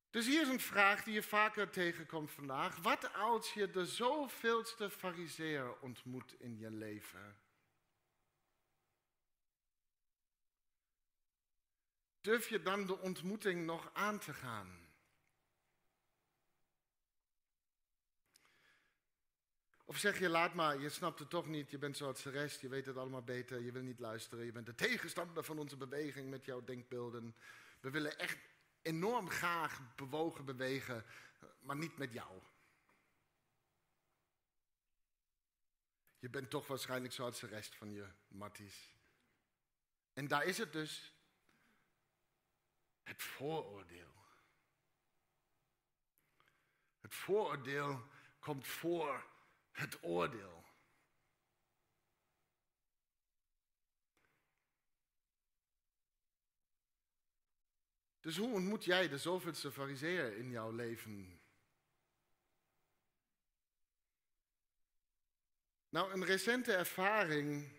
Dus 0.09 0.25
hier 0.25 0.41
is 0.41 0.47
een 0.47 0.59
vraag 0.59 1.03
die 1.03 1.13
je 1.13 1.23
vaker 1.23 1.69
tegenkomt 1.69 2.31
vandaag. 2.31 2.75
Wat 2.75 3.13
als 3.13 3.53
je 3.53 3.69
de 3.69 3.85
zoveelste 3.85 4.89
fariseer 4.89 5.79
ontmoet 5.79 6.35
in 6.39 6.57
je 6.57 6.71
leven? 6.71 7.37
Durf 12.21 12.49
je 12.49 12.61
dan 12.61 12.85
de 12.85 12.97
ontmoeting 12.97 13.65
nog 13.65 13.89
aan 13.93 14.19
te 14.19 14.33
gaan? 14.33 14.86
Of 19.89 19.97
zeg 19.97 20.19
je, 20.19 20.29
laat 20.29 20.53
maar, 20.53 20.79
je 20.79 20.89
snapt 20.89 21.19
het 21.19 21.29
toch 21.29 21.47
niet, 21.47 21.71
je 21.71 21.77
bent 21.77 21.97
zoals 21.97 22.23
de 22.23 22.29
rest, 22.29 22.61
je 22.61 22.67
weet 22.67 22.85
het 22.85 22.97
allemaal 22.97 23.23
beter, 23.23 23.61
je 23.61 23.71
wil 23.71 23.81
niet 23.81 23.99
luisteren, 23.99 24.45
je 24.45 24.51
bent 24.51 24.65
de 24.65 24.75
tegenstander 24.75 25.43
van 25.43 25.59
onze 25.59 25.77
beweging 25.77 26.29
met 26.29 26.45
jouw 26.45 26.63
denkbeelden. 26.63 27.35
We 27.79 27.89
willen 27.89 28.19
echt 28.19 28.37
enorm 28.81 29.29
graag 29.29 29.95
bewogen 29.95 30.45
bewegen, 30.45 31.05
maar 31.59 31.75
niet 31.75 31.97
met 31.97 32.13
jou. 32.13 32.41
Je 36.19 36.29
bent 36.29 36.49
toch 36.49 36.67
waarschijnlijk 36.67 37.13
zoals 37.13 37.39
de 37.39 37.47
rest 37.47 37.75
van 37.75 37.91
je 37.91 38.07
matties. 38.27 38.93
En 40.13 40.27
daar 40.27 40.45
is 40.45 40.57
het 40.57 40.73
dus. 40.73 41.13
Het 43.03 43.23
vooroordeel. 43.23 44.13
Het 46.99 47.15
vooroordeel 47.15 48.07
komt 48.39 48.67
voor 48.67 49.35
het 49.77 50.03
oordeel. 50.03 50.65
Dus 58.19 58.37
hoe 58.37 58.53
ontmoet 58.53 58.83
jij 58.83 59.07
de 59.07 59.17
zoveelste 59.17 59.71
fariseer 59.71 60.37
in 60.37 60.49
jouw 60.49 60.71
leven? 60.71 61.41
Nou, 65.89 66.11
een 66.11 66.25
recente 66.25 66.73
ervaring 66.73 67.69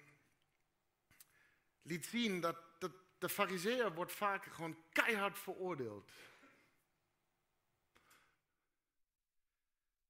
liet 1.83 2.07
zien 2.07 2.41
dat, 2.41 2.57
de 3.19 3.29
fariseer 3.29 3.95
wordt 3.95 4.13
vaak 4.13 4.45
gewoon 4.45 4.79
keihard 4.93 5.39
veroordeeld. 5.39 6.11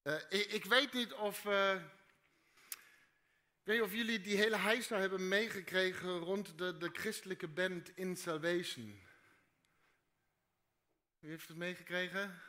Uh, 0.09 0.15
ik, 0.29 0.53
ik, 0.53 0.65
weet 0.65 0.93
niet 0.93 1.13
of, 1.13 1.45
ik 1.45 1.81
weet 3.63 3.81
of 3.81 3.93
jullie 3.93 4.21
die 4.21 4.37
hele 4.37 4.57
heisa 4.57 4.99
hebben 4.99 5.29
meegekregen 5.29 6.19
rond 6.19 6.59
de, 6.59 6.77
de 6.77 6.91
christelijke 6.93 7.49
band 7.49 7.97
In 7.97 8.17
Salvation. 8.17 9.01
Wie 11.19 11.31
heeft 11.31 11.49
het 11.49 11.57
meegekregen? 11.57 12.41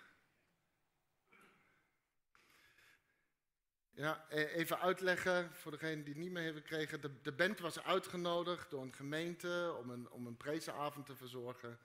Ja, 3.90 4.26
e, 4.30 4.46
even 4.46 4.80
uitleggen 4.80 5.56
voor 5.56 5.72
degenen 5.72 6.04
die 6.04 6.14
het 6.14 6.24
niet 6.24 6.32
mee 6.32 6.44
hebben 6.44 6.62
gekregen. 6.62 7.02
De, 7.02 7.22
de 7.22 7.32
band 7.32 7.60
was 7.60 7.84
uitgenodigd 7.84 8.70
door 8.70 8.82
een 8.82 8.94
gemeente 8.94 9.76
om 9.80 9.90
een, 9.90 10.10
om 10.10 10.28
een 10.28 10.38
prezenavond 10.38 11.06
te 11.06 11.16
verzorgen. 11.16 11.80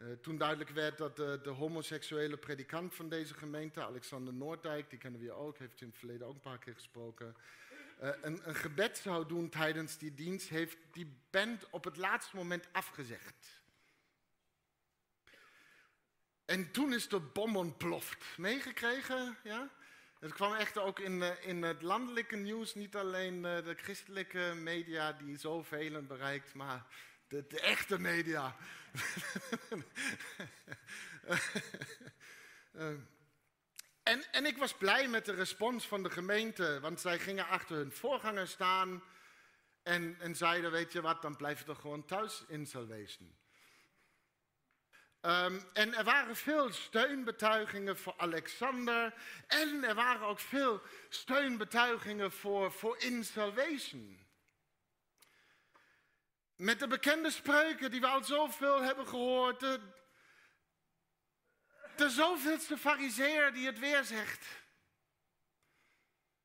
Uh, 0.00 0.12
toen 0.20 0.38
duidelijk 0.38 0.70
werd 0.70 0.98
dat 0.98 1.16
de, 1.16 1.50
homoseksuele 1.56 2.36
predikant 2.36 2.94
van 2.94 3.08
deze 3.08 3.34
gemeente, 3.34 3.82
Alexander 3.82 4.34
Noordijk, 4.34 4.90
die 4.90 4.98
kennen 4.98 5.20
we 5.20 5.26
hier 5.26 5.36
ook, 5.36 5.58
heeft 5.58 5.80
in 5.80 5.86
het 5.86 5.98
verleden 5.98 6.26
ook 6.26 6.34
een 6.34 6.40
paar 6.40 6.58
keer 6.58 6.74
gesproken, 6.74 7.36
eh, 7.98 8.10
een, 8.22 8.48
een 8.48 8.54
gebed 8.54 8.98
zou 8.98 9.26
doen 9.26 9.48
tijdens 9.48 9.98
die 9.98 10.14
dienst, 10.14 10.48
heeft 10.48 10.76
die 10.92 11.16
band 11.30 11.70
op 11.70 11.84
het 11.84 11.96
laatste 11.96 12.36
moment 12.36 12.68
afgezegd. 12.72 13.62
En 16.44 16.70
toen 16.70 16.92
is 16.92 17.08
de 17.08 17.20
bom 17.20 17.56
ontploft. 17.56 18.24
Meegekregen, 18.36 19.36
ja? 19.44 19.70
Het 20.20 20.32
kwam 20.32 20.54
echt 20.54 20.78
ook 20.78 20.98
in, 20.98 21.22
eh, 21.22 21.48
in 21.48 21.62
het 21.62 21.82
landelijke 21.82 22.36
nieuws, 22.36 22.74
niet 22.74 22.96
alleen 22.96 23.44
eh, 23.44 23.64
de 23.64 23.74
christelijke 23.74 24.52
media 24.56 25.12
die 25.12 25.36
zoveel 25.36 26.02
bereikt, 26.02 26.54
maar 26.54 26.86
de, 27.30 27.46
de 27.48 27.60
echte 27.60 27.98
media. 27.98 28.56
en, 34.02 34.24
en 34.32 34.46
ik 34.46 34.56
was 34.56 34.74
blij 34.74 35.08
met 35.08 35.24
de 35.24 35.34
respons 35.34 35.86
van 35.86 36.02
de 36.02 36.10
gemeente, 36.10 36.80
want 36.80 37.00
zij 37.00 37.18
gingen 37.18 37.46
achter 37.46 37.76
hun 37.76 37.92
voorganger 37.92 38.48
staan 38.48 39.02
en, 39.82 40.16
en 40.20 40.36
zeiden, 40.36 40.70
weet 40.70 40.92
je 40.92 41.00
wat, 41.00 41.22
dan 41.22 41.36
blijf 41.36 41.58
je 41.58 41.64
toch 41.64 41.80
gewoon 41.80 42.04
thuis 42.04 42.44
in 42.48 42.66
Salvation. 42.66 43.38
Um, 45.22 45.62
en 45.72 45.94
er 45.94 46.04
waren 46.04 46.36
veel 46.36 46.72
steunbetuigingen 46.72 47.98
voor 47.98 48.14
Alexander. 48.16 49.14
En 49.46 49.84
er 49.84 49.94
waren 49.94 50.26
ook 50.26 50.40
veel 50.40 50.82
steunbetuigingen 51.08 52.32
voor, 52.32 52.72
voor 52.72 52.96
In 52.98 53.24
Salvation. 53.24 54.29
Met 56.60 56.78
de 56.78 56.86
bekende 56.86 57.30
spreuken 57.30 57.90
die 57.90 58.00
we 58.00 58.06
al 58.06 58.24
zoveel 58.24 58.82
hebben 58.82 59.08
gehoord. 59.08 59.60
De, 59.60 59.80
de 61.96 62.10
zoveelste 62.10 62.78
fariseer 62.78 63.52
die 63.52 63.66
het 63.66 63.78
weer 63.78 64.04
zegt. 64.04 64.46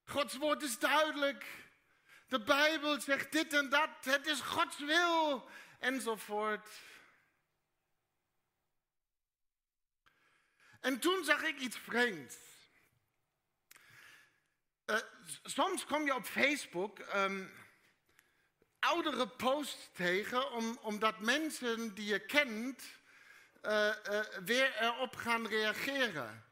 Gods 0.03 0.35
woord 0.35 0.61
is 0.61 0.79
duidelijk. 0.79 1.45
De 2.27 2.43
Bijbel 2.43 3.01
zegt 3.01 3.31
dit 3.31 3.53
en 3.53 3.69
dat. 3.69 3.89
Het 4.01 4.27
is 4.27 4.39
Gods 4.39 4.77
wil. 4.77 5.49
Enzovoort. 5.79 6.69
En 10.79 10.99
toen 10.99 11.23
zag 11.23 11.43
ik 11.43 11.59
iets 11.59 11.77
vreemds. 11.77 12.37
Uh, 14.85 14.97
soms 15.43 15.85
kom 15.85 16.05
je 16.05 16.15
op 16.15 16.25
Facebook 16.25 16.99
um, 16.99 17.64
oudere 18.85 19.27
posts 19.27 19.89
tegen, 19.93 20.51
om, 20.51 20.77
omdat 20.81 21.19
mensen 21.19 21.93
die 21.93 22.05
je 22.05 22.19
kent 22.19 22.83
uh, 23.65 23.71
uh, 23.71 24.19
weer 24.45 24.75
erop 24.81 25.15
gaan 25.15 25.47
reageren. 25.47 26.43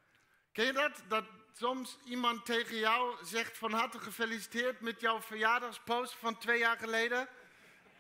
Ken 0.52 0.66
je 0.66 0.74
dat? 0.74 1.04
Dat 1.08 1.26
soms 1.58 1.98
iemand 2.06 2.46
tegen 2.46 2.78
jou 2.78 3.26
zegt 3.26 3.58
van 3.58 3.72
harte 3.72 4.00
gefeliciteerd 4.00 4.82
met 4.82 5.02
jouw 5.02 5.22
verjaardagspost 5.22 6.14
van 6.14 6.38
twee 6.38 6.60
jaar 6.60 6.78
geleden? 6.78 7.28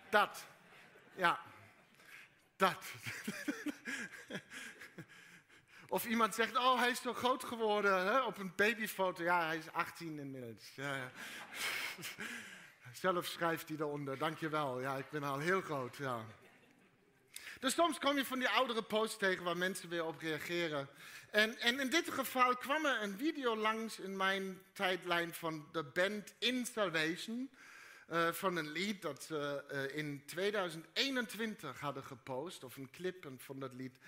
Dat. 0.09 0.45
Ja. 1.15 1.39
Dat. 2.55 2.85
Of 5.87 6.05
iemand 6.05 6.35
zegt, 6.35 6.57
oh 6.57 6.79
hij 6.79 6.89
is 6.89 7.01
zo 7.01 7.13
groot 7.13 7.43
geworden 7.43 8.05
hè? 8.05 8.21
op 8.21 8.37
een 8.37 8.53
babyfoto. 8.55 9.23
Ja, 9.23 9.45
hij 9.45 9.57
is 9.57 9.71
18 9.71 10.19
inmiddels. 10.19 10.71
Ja, 10.75 10.95
ja. 10.95 11.11
Zelf 12.93 13.25
schrijft 13.25 13.67
hij 13.67 13.77
eronder, 13.77 14.17
dankjewel. 14.17 14.81
Ja, 14.81 14.95
ik 14.95 15.09
ben 15.09 15.23
al 15.23 15.39
heel 15.39 15.61
groot, 15.61 15.95
ja. 15.95 16.25
Dus 17.59 17.73
soms 17.73 17.99
kom 17.99 18.15
je 18.15 18.25
van 18.25 18.39
die 18.39 18.49
oudere 18.49 18.83
posts 18.83 19.17
tegen 19.17 19.43
waar 19.43 19.57
mensen 19.57 19.89
weer 19.89 20.05
op 20.05 20.19
reageren. 20.19 20.87
En, 21.31 21.59
en 21.59 21.79
in 21.79 21.89
dit 21.89 22.09
geval 22.09 22.55
kwam 22.55 22.85
er 22.85 23.01
een 23.01 23.17
video 23.17 23.55
langs 23.55 23.99
in 23.99 24.17
mijn 24.17 24.61
tijdlijn 24.73 25.33
van 25.33 25.67
de 25.71 25.83
band 25.83 26.33
In 26.37 26.65
Salvation. 26.65 27.49
Uh, 28.09 28.31
van 28.31 28.55
een 28.55 28.71
lied 28.71 29.01
dat 29.01 29.23
ze 29.23 29.63
uh, 29.71 29.97
in 29.97 30.25
2021 30.25 31.79
hadden 31.79 32.03
gepost, 32.03 32.63
of 32.63 32.77
een 32.77 32.91
clip 32.91 33.31
van 33.37 33.59
dat 33.59 33.73
lied 33.73 33.99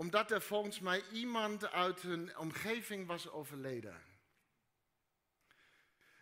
omdat 0.00 0.30
er 0.30 0.42
volgens 0.42 0.80
mij 0.80 1.02
iemand 1.12 1.70
uit 1.70 2.02
hun 2.02 2.38
omgeving 2.38 3.06
was 3.06 3.30
overleden. 3.30 4.02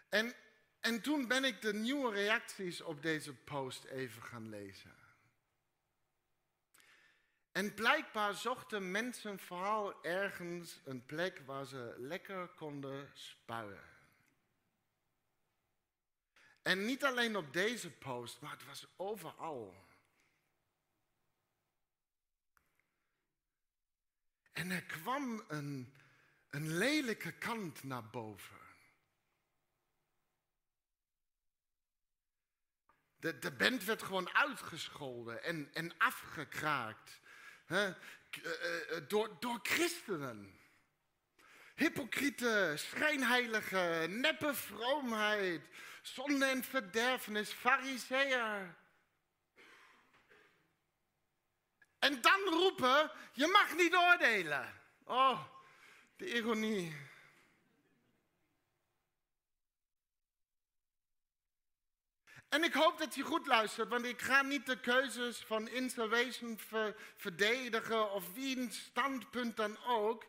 En, 0.08 0.34
en 0.80 1.00
toen 1.00 1.28
ben 1.28 1.44
ik 1.44 1.60
de 1.60 1.74
nieuwe 1.74 2.12
reacties 2.12 2.80
op 2.80 3.02
deze 3.02 3.34
post 3.34 3.84
even 3.84 4.22
gaan 4.22 4.48
lezen. 4.48 4.96
En 7.52 7.74
blijkbaar 7.74 8.34
zochten 8.34 8.90
mensen 8.90 9.38
vooral 9.38 10.04
ergens 10.04 10.80
een 10.84 11.06
plek 11.06 11.42
waar 11.46 11.66
ze 11.66 11.94
lekker 11.98 12.48
konden 12.48 13.10
spuien. 13.14 13.96
En 16.62 16.84
niet 16.84 17.04
alleen 17.04 17.36
op 17.36 17.52
deze 17.52 17.90
post, 17.90 18.40
maar 18.40 18.50
het 18.50 18.64
was 18.64 18.86
overal. 18.96 19.86
En 24.52 24.70
er 24.70 24.82
kwam 24.82 25.44
een, 25.48 25.94
een 26.50 26.76
lelijke 26.76 27.32
kant 27.32 27.82
naar 27.82 28.04
boven. 28.04 28.67
De, 33.20 33.38
de 33.38 33.50
band 33.50 33.84
werd 33.84 34.02
gewoon 34.02 34.34
uitgescholden 34.34 35.42
en, 35.42 35.70
en 35.72 35.92
afgekraakt. 35.98 37.20
Hè, 37.66 37.84
eh, 37.84 38.96
eh, 38.96 39.02
door, 39.08 39.36
door 39.40 39.58
christenen. 39.62 40.58
Hypocriete, 41.74 42.74
schijnheilige, 42.76 44.06
neppe 44.08 44.54
vroomheid, 44.54 45.62
zonde 46.02 46.44
en 46.44 46.64
verderfenis, 46.64 47.50
fariseer. 47.50 48.76
En 51.98 52.20
dan 52.20 52.40
roepen, 52.40 53.10
je 53.32 53.46
mag 53.46 53.76
niet 53.76 53.94
oordelen. 53.94 54.74
Oh, 55.04 55.44
de 56.16 56.34
ironie. 56.34 57.07
En 62.48 62.64
ik 62.64 62.72
hoop 62.72 62.98
dat 62.98 63.14
je 63.14 63.22
goed 63.22 63.46
luistert, 63.46 63.88
want 63.88 64.04
ik 64.04 64.20
ga 64.20 64.42
niet 64.42 64.66
de 64.66 64.80
keuzes 64.80 65.38
van 65.38 65.68
Insalvation 65.68 66.58
verdedigen 67.16 68.12
of 68.12 68.32
wie 68.34 68.58
een 68.58 68.72
standpunt 68.72 69.56
dan 69.56 69.78
ook. 69.86 70.26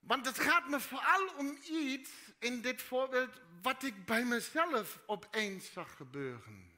Want 0.00 0.26
het 0.26 0.38
gaat 0.38 0.68
me 0.68 0.80
vooral 0.80 1.28
om 1.36 1.58
iets 1.62 2.10
in 2.38 2.60
dit 2.60 2.82
voorbeeld 2.82 3.40
wat 3.62 3.82
ik 3.82 4.04
bij 4.04 4.24
mezelf 4.24 4.98
opeens 5.06 5.72
zag 5.72 5.96
gebeuren. 5.96 6.68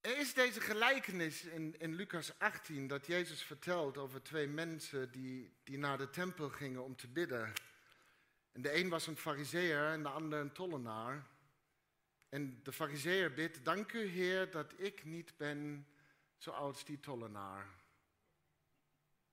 Er 0.00 0.18
is 0.18 0.34
deze 0.34 0.60
gelijkenis 0.60 1.44
in, 1.44 1.74
in 1.78 1.94
Lucas 1.94 2.38
18 2.38 2.86
dat 2.86 3.06
Jezus 3.06 3.42
vertelt 3.42 3.98
over 3.98 4.22
twee 4.22 4.46
mensen 4.46 5.10
die, 5.10 5.52
die 5.64 5.78
naar 5.78 5.98
de 5.98 6.10
tempel 6.10 6.48
gingen 6.48 6.84
om 6.84 6.96
te 6.96 7.08
bidden. 7.08 7.52
En 8.52 8.62
de 8.62 8.74
een 8.74 8.88
was 8.88 9.06
een 9.06 9.16
fariseer 9.16 9.86
en 9.86 10.02
de 10.02 10.08
ander 10.08 10.40
een 10.40 10.52
tollenaar. 10.52 11.26
En 12.28 12.60
de 12.62 12.72
fariseer 12.72 13.32
bidt, 13.32 13.64
dank 13.64 13.92
u 13.92 14.04
Heer 14.04 14.50
dat 14.50 14.72
ik 14.76 15.04
niet 15.04 15.36
ben 15.36 15.86
zoals 16.36 16.84
die 16.84 17.00
tollenaar. 17.00 17.66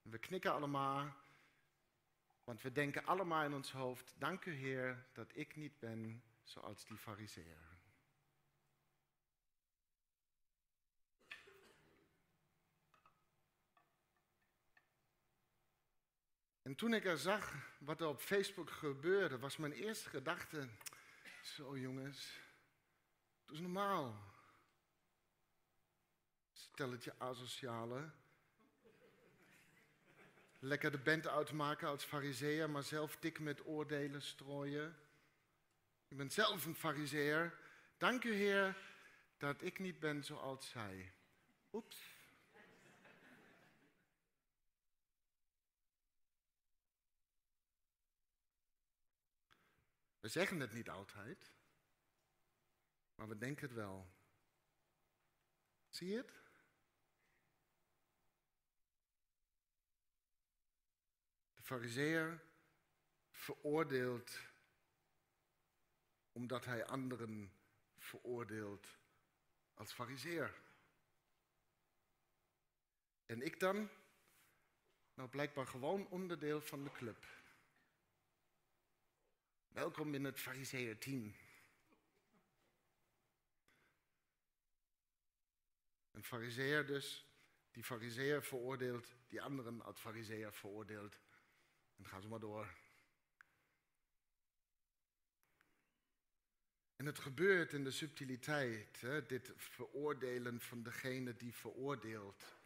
En 0.02 0.12
we 0.12 0.18
knikken 0.18 0.54
allemaal, 0.54 1.16
want 2.44 2.62
we 2.62 2.72
denken 2.72 3.06
allemaal 3.06 3.44
in 3.44 3.54
ons 3.54 3.72
hoofd, 3.72 4.14
dank 4.18 4.46
u 4.46 4.54
Heer 4.54 5.06
dat 5.14 5.32
ik 5.34 5.56
niet 5.56 5.80
ben 5.80 6.24
zoals 6.44 6.86
die 6.86 6.98
fariseer. 6.98 7.69
En 16.70 16.76
toen 16.76 16.94
ik 16.94 17.06
er 17.06 17.18
zag 17.18 17.54
wat 17.78 18.02
er 18.02 18.08
op 18.08 18.22
Facebook 18.22 18.70
gebeurde, 18.70 19.40
was 19.40 19.58
mijn 19.58 19.72
eerste 19.72 20.10
gedachte: 20.10 20.68
zo 21.44 21.78
jongens, 21.78 22.40
doe 23.46 23.56
is 23.56 23.62
normaal. 23.62 24.24
Stel 26.52 26.92
het 26.92 27.04
je 27.04 27.14
asociale. 27.18 28.10
Lekker 30.60 30.92
de 30.92 30.98
band 30.98 31.28
uitmaken 31.28 31.88
als 31.88 32.04
fariseer, 32.04 32.70
maar 32.70 32.84
zelf 32.84 33.18
dik 33.18 33.40
met 33.40 33.66
oordelen 33.66 34.22
strooien. 34.22 34.96
Ik 36.08 36.18
ben 36.18 36.32
zelf 36.32 36.66
een 36.66 36.76
fariseer. 36.76 37.60
Dank 37.98 38.24
u 38.24 38.34
Heer 38.34 38.78
dat 39.38 39.62
ik 39.62 39.80
niet 39.80 40.00
ben 40.00 40.24
zoals 40.24 40.70
zij. 40.70 41.12
Oeps. 41.74 42.19
We 50.30 50.36
zeggen 50.36 50.60
het 50.60 50.74
niet 50.74 50.90
altijd, 50.90 51.52
maar 53.16 53.28
we 53.28 53.38
denken 53.38 53.68
het 53.68 53.76
wel. 53.76 54.10
Zie 55.90 56.08
je 56.08 56.18
het? 56.18 56.34
De 61.54 61.62
fariseer 61.62 62.44
veroordeelt 63.32 64.40
omdat 66.32 66.66
hij 66.66 66.86
anderen 66.86 67.52
veroordeelt 67.98 68.88
als 69.74 69.94
fariseer. 69.94 70.62
En 73.26 73.42
ik 73.42 73.60
dan? 73.60 73.90
Nou, 75.14 75.30
blijkbaar 75.30 75.68
gewoon 75.68 76.08
onderdeel 76.08 76.62
van 76.62 76.84
de 76.84 76.92
club. 76.92 77.39
Welkom 79.70 80.14
in 80.14 80.24
het 80.24 80.40
fariseer-team. 80.40 81.36
Een 86.12 86.24
fariseer 86.24 86.86
dus, 86.86 87.26
die 87.72 87.84
fariseer 87.84 88.44
veroordeelt, 88.44 89.16
die 89.28 89.42
anderen 89.42 89.82
als 89.82 90.00
fariseer 90.00 90.54
veroordeelt. 90.54 91.20
En 91.98 92.06
gaan 92.06 92.22
ze 92.22 92.28
maar 92.28 92.40
door. 92.40 92.76
En 96.96 97.06
het 97.06 97.20
gebeurt 97.20 97.74
in 97.74 97.84
de 97.84 97.92
subtiliteit, 97.92 99.02
hè, 99.02 99.26
dit 99.26 99.52
veroordelen 99.56 100.62
van 100.62 100.84
degene 100.84 101.36
die 101.36 101.54
veroordeelt. 101.54 102.59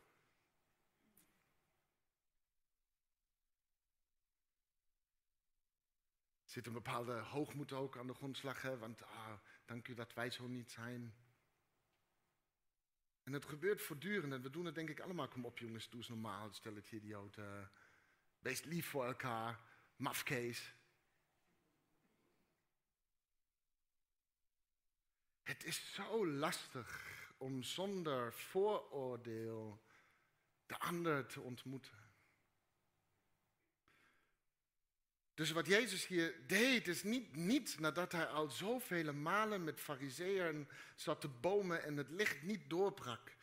Zit 6.54 6.68
een 6.68 6.74
bepaalde 6.74 7.14
hoogmoed 7.14 7.72
ook 7.72 7.98
aan 7.98 8.08
de 8.08 8.14
grondslag, 8.14 8.62
hè, 8.62 8.78
want 8.78 9.04
ah, 9.04 9.34
dank 9.66 9.88
u 9.88 9.94
dat 9.94 10.14
wij 10.14 10.30
zo 10.30 10.48
niet 10.48 10.72
zijn. 10.72 11.16
En 13.24 13.34
het 13.34 13.46
gebeurt 13.46 13.82
voortdurend 13.82 14.34
en 14.34 14.42
we 14.42 14.50
doen 14.50 14.66
het 14.66 14.76
denk 14.76 14.90
ik 14.90 15.00
allemaal. 15.00 15.28
Kom 15.28 15.46
op 15.46 15.58
jongens, 15.58 15.90
doe 15.90 16.00
eens 16.00 16.10
normaal, 16.10 16.54
stel 16.54 16.76
het 16.76 16.92
idioten. 16.92 17.72
Wees 18.40 18.64
lief 18.64 18.90
voor 18.90 19.06
elkaar, 19.06 19.60
mafkees. 19.96 20.74
Het 25.44 25.64
is 25.64 25.94
zo 25.94 26.28
lastig 26.28 27.06
om 27.38 27.64
zonder 27.64 28.34
vooroordeel 28.34 29.84
de 30.66 30.80
ander 30.80 31.26
te 31.26 31.42
ontmoeten. 31.42 32.03
Dus 35.34 35.52
wat 35.52 35.68
Jezus 35.68 36.08
hier 36.08 36.36
deed, 36.48 36.88
is 36.88 37.04
niet, 37.04 37.36
niet 37.36 37.80
nadat 37.80 38.12
hij 38.12 38.26
al 38.26 38.50
zoveel 38.50 39.14
malen 39.14 39.64
met 39.64 39.80
fariseeën 39.80 40.70
zat 40.96 41.22
te 41.22 41.28
bomen 41.28 41.84
en 41.84 41.98
het 41.98 42.10
licht 42.10 42.42
niet 42.42 42.70
doorbrak. 42.70 43.36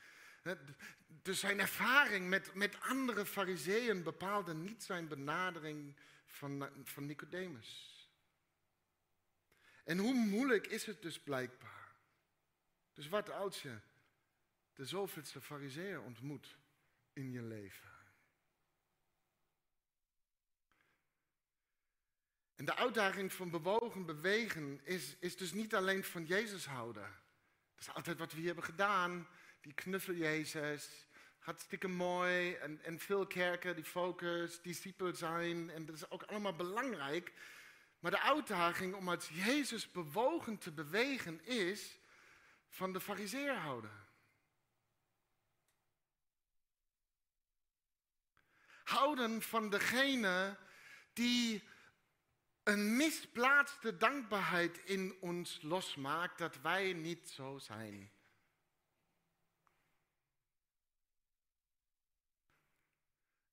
Dus 1.07 1.41
zijn 1.41 1.61
ervaring 1.61 2.29
met, 2.29 2.55
met 2.55 2.81
andere 2.81 3.27
fariseeën 3.27 4.03
bepaalde 4.03 4.55
niet 4.55 4.83
zijn 4.83 5.09
benadering 5.09 5.97
van, 6.27 6.69
van 6.85 7.07
Nicodemus. 7.07 7.99
En 9.85 9.99
hoe 9.99 10.15
moeilijk 10.15 10.67
is 10.67 10.87
het 10.87 11.03
dus 11.03 11.21
blijkbaar? 11.21 11.95
Dus 12.93 13.09
wat 13.09 13.31
als 13.31 13.63
je 13.63 13.79
de 14.75 14.85
zoveelste 14.85 15.41
fariseer 15.41 16.01
ontmoet 16.01 16.57
in 17.13 17.31
je 17.31 17.43
leven? 17.43 17.90
En 22.61 22.67
de 22.67 22.77
uitdaging 22.77 23.33
van 23.33 23.51
bewogen 23.51 24.07
bewegen 24.07 24.81
is, 24.85 25.17
is 25.19 25.37
dus 25.37 25.53
niet 25.53 25.75
alleen 25.75 26.05
van 26.05 26.25
Jezus 26.25 26.67
houden. 26.67 27.03
Dat 27.75 27.81
is 27.81 27.95
altijd 27.95 28.19
wat 28.19 28.33
we 28.33 28.37
hier 28.37 28.47
hebben 28.47 28.65
gedaan. 28.65 29.29
Die 29.61 29.73
knuffel 29.73 30.15
Jezus, 30.15 31.07
hartstikke 31.39 31.89
mooi. 31.89 32.55
En, 32.55 32.81
en 32.83 32.99
veel 32.99 33.27
kerken 33.27 33.75
die 33.75 33.85
focus, 33.85 34.63
discipel 34.63 35.15
zijn. 35.15 35.71
En 35.71 35.87
dat 35.87 35.95
is 35.97 36.11
ook 36.11 36.23
allemaal 36.23 36.55
belangrijk. 36.55 37.33
Maar 37.99 38.11
de 38.11 38.21
uitdaging 38.21 38.95
om 38.95 39.09
als 39.09 39.29
Jezus 39.29 39.91
bewogen 39.91 40.59
te 40.59 40.71
bewegen 40.71 41.45
is 41.45 41.99
van 42.69 42.93
de 42.93 43.01
fariseer 43.01 43.55
houden. 43.55 44.07
Houden 48.85 49.43
van 49.43 49.71
degene 49.71 50.57
die 51.13 51.70
een 52.71 52.97
misplaatste 52.97 53.97
dankbaarheid 53.97 54.81
in 54.85 55.17
ons 55.21 55.59
losmaakt 55.63 56.39
dat 56.39 56.61
wij 56.61 56.93
niet 56.93 57.31
zo 57.31 57.59
zijn. 57.59 58.13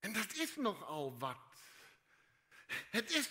En 0.00 0.12
dat 0.12 0.34
is 0.34 0.56
nogal 0.56 1.18
wat. 1.18 1.38
Het 2.90 3.10
is, 3.10 3.30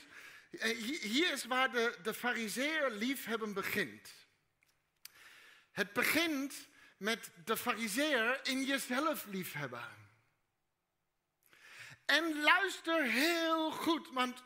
eh, 0.51 0.77
hier 1.01 1.31
is 1.31 1.45
waar 1.45 1.71
de, 1.71 1.97
de 2.03 2.13
fariseer 2.13 2.91
liefhebben 2.91 3.53
begint. 3.53 4.13
Het 5.71 5.93
begint 5.93 6.67
met 6.97 7.31
de 7.45 7.57
fariseer 7.57 8.47
in 8.47 8.63
jezelf 8.63 9.25
liefhebben. 9.25 9.95
En 12.05 12.41
luister 12.41 13.03
heel 13.03 13.71
goed, 13.71 14.09
want 14.09 14.43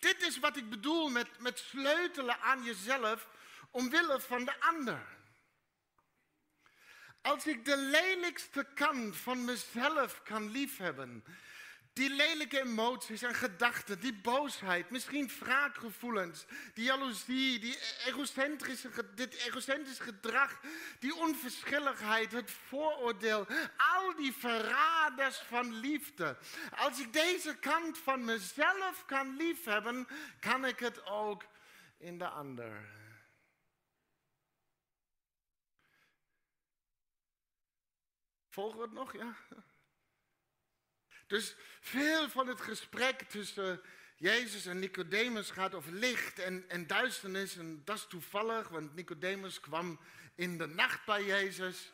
dit 0.00 0.22
is 0.22 0.38
wat 0.38 0.56
ik 0.56 0.70
bedoel 0.70 1.08
met, 1.08 1.38
met 1.38 1.58
sleutelen 1.58 2.40
aan 2.40 2.62
jezelf 2.62 3.28
omwille 3.70 4.20
van 4.20 4.44
de 4.44 4.60
ander. 4.60 5.18
Als 7.22 7.46
ik 7.46 7.64
de 7.64 7.76
lelijkste 7.76 8.66
kant 8.74 9.16
van 9.16 9.44
mezelf 9.44 10.22
kan 10.22 10.50
liefhebben, 10.50 11.24
die 12.00 12.10
lelijke 12.10 12.60
emoties 12.60 13.22
en 13.22 13.34
gedachten, 13.34 14.00
die 14.00 14.14
boosheid, 14.14 14.90
misschien 14.90 15.30
wraakgevoelens, 15.38 16.44
die 16.74 16.84
jaloezie, 16.84 17.58
die 17.58 17.78
egocentrische, 18.06 18.90
dit 19.14 19.34
egocentrische 19.34 20.02
gedrag, 20.02 20.60
die 20.98 21.14
onverschilligheid, 21.14 22.32
het 22.32 22.50
vooroordeel, 22.50 23.46
al 23.76 24.14
die 24.16 24.32
verraders 24.32 25.36
van 25.36 25.74
liefde. 25.74 26.36
Als 26.76 27.00
ik 27.00 27.12
deze 27.12 27.56
kant 27.56 27.98
van 27.98 28.24
mezelf 28.24 29.04
kan 29.06 29.36
liefhebben, 29.36 30.06
kan 30.38 30.64
ik 30.64 30.78
het 30.78 31.06
ook 31.06 31.44
in 31.98 32.18
de 32.18 32.28
ander. 32.28 32.88
Volgen 38.48 38.78
we 38.78 38.84
het 38.84 38.92
nog? 38.92 39.12
Ja. 39.12 39.34
Dus 41.30 41.54
veel 41.80 42.28
van 42.28 42.48
het 42.48 42.60
gesprek 42.60 43.22
tussen 43.22 43.80
Jezus 44.16 44.66
en 44.66 44.78
Nicodemus 44.78 45.50
gaat 45.50 45.74
over 45.74 45.92
licht 45.92 46.38
en, 46.38 46.64
en 46.68 46.86
duisternis. 46.86 47.56
En 47.56 47.82
dat 47.84 47.96
is 47.96 48.06
toevallig, 48.08 48.68
want 48.68 48.94
Nicodemus 48.94 49.60
kwam 49.60 50.00
in 50.34 50.58
de 50.58 50.66
nacht 50.66 51.04
bij 51.04 51.24
Jezus. 51.24 51.92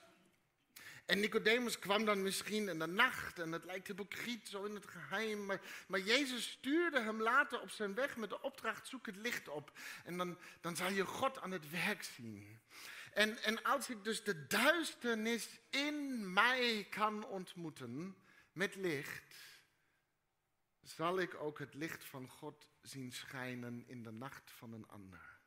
En 1.07 1.21
Nicodemus 1.21 1.79
kwam 1.79 2.05
dan 2.05 2.23
misschien 2.23 2.69
in 2.69 2.79
de 2.79 2.87
nacht 2.87 3.39
en 3.39 3.53
het 3.53 3.65
lijkt 3.65 3.87
hypocriet, 3.87 4.49
zo 4.49 4.65
in 4.65 4.75
het 4.75 4.87
geheim. 4.87 5.47
Maar, 5.47 5.61
maar 5.87 6.01
Jezus 6.01 6.51
stuurde 6.51 7.01
hem 7.01 7.23
later 7.23 7.61
op 7.61 7.71
zijn 7.71 7.95
weg 7.95 8.17
met 8.17 8.29
de 8.29 8.43
opdracht, 8.43 8.89
zoek 8.89 9.07
het 9.07 9.17
licht 9.17 9.49
op. 9.49 9.73
En 10.05 10.17
dan, 10.17 10.39
dan 10.61 10.77
zal 10.77 10.91
je 10.91 11.05
God 11.05 11.41
aan 11.41 11.51
het 11.51 11.71
werk 11.71 12.03
zien. 12.03 12.61
En, 13.13 13.43
en 13.43 13.63
als 13.63 13.91
ik 13.91 14.05
dus 14.05 14.23
de 14.23 14.47
duisternis 14.47 15.49
in 15.71 16.33
mij 16.33 16.87
kan 16.91 17.27
ontmoeten, 17.27 18.17
met 18.57 18.75
licht, 18.75 19.61
zal 20.81 21.19
ik 21.19 21.35
ook 21.35 21.59
het 21.59 21.75
licht 21.75 22.05
van 22.05 22.29
God 22.29 22.69
zien 22.81 23.13
schijnen 23.13 23.85
in 23.87 24.03
de 24.03 24.11
nacht 24.11 24.51
van 24.51 24.73
een 24.73 24.89
ander. 24.89 25.39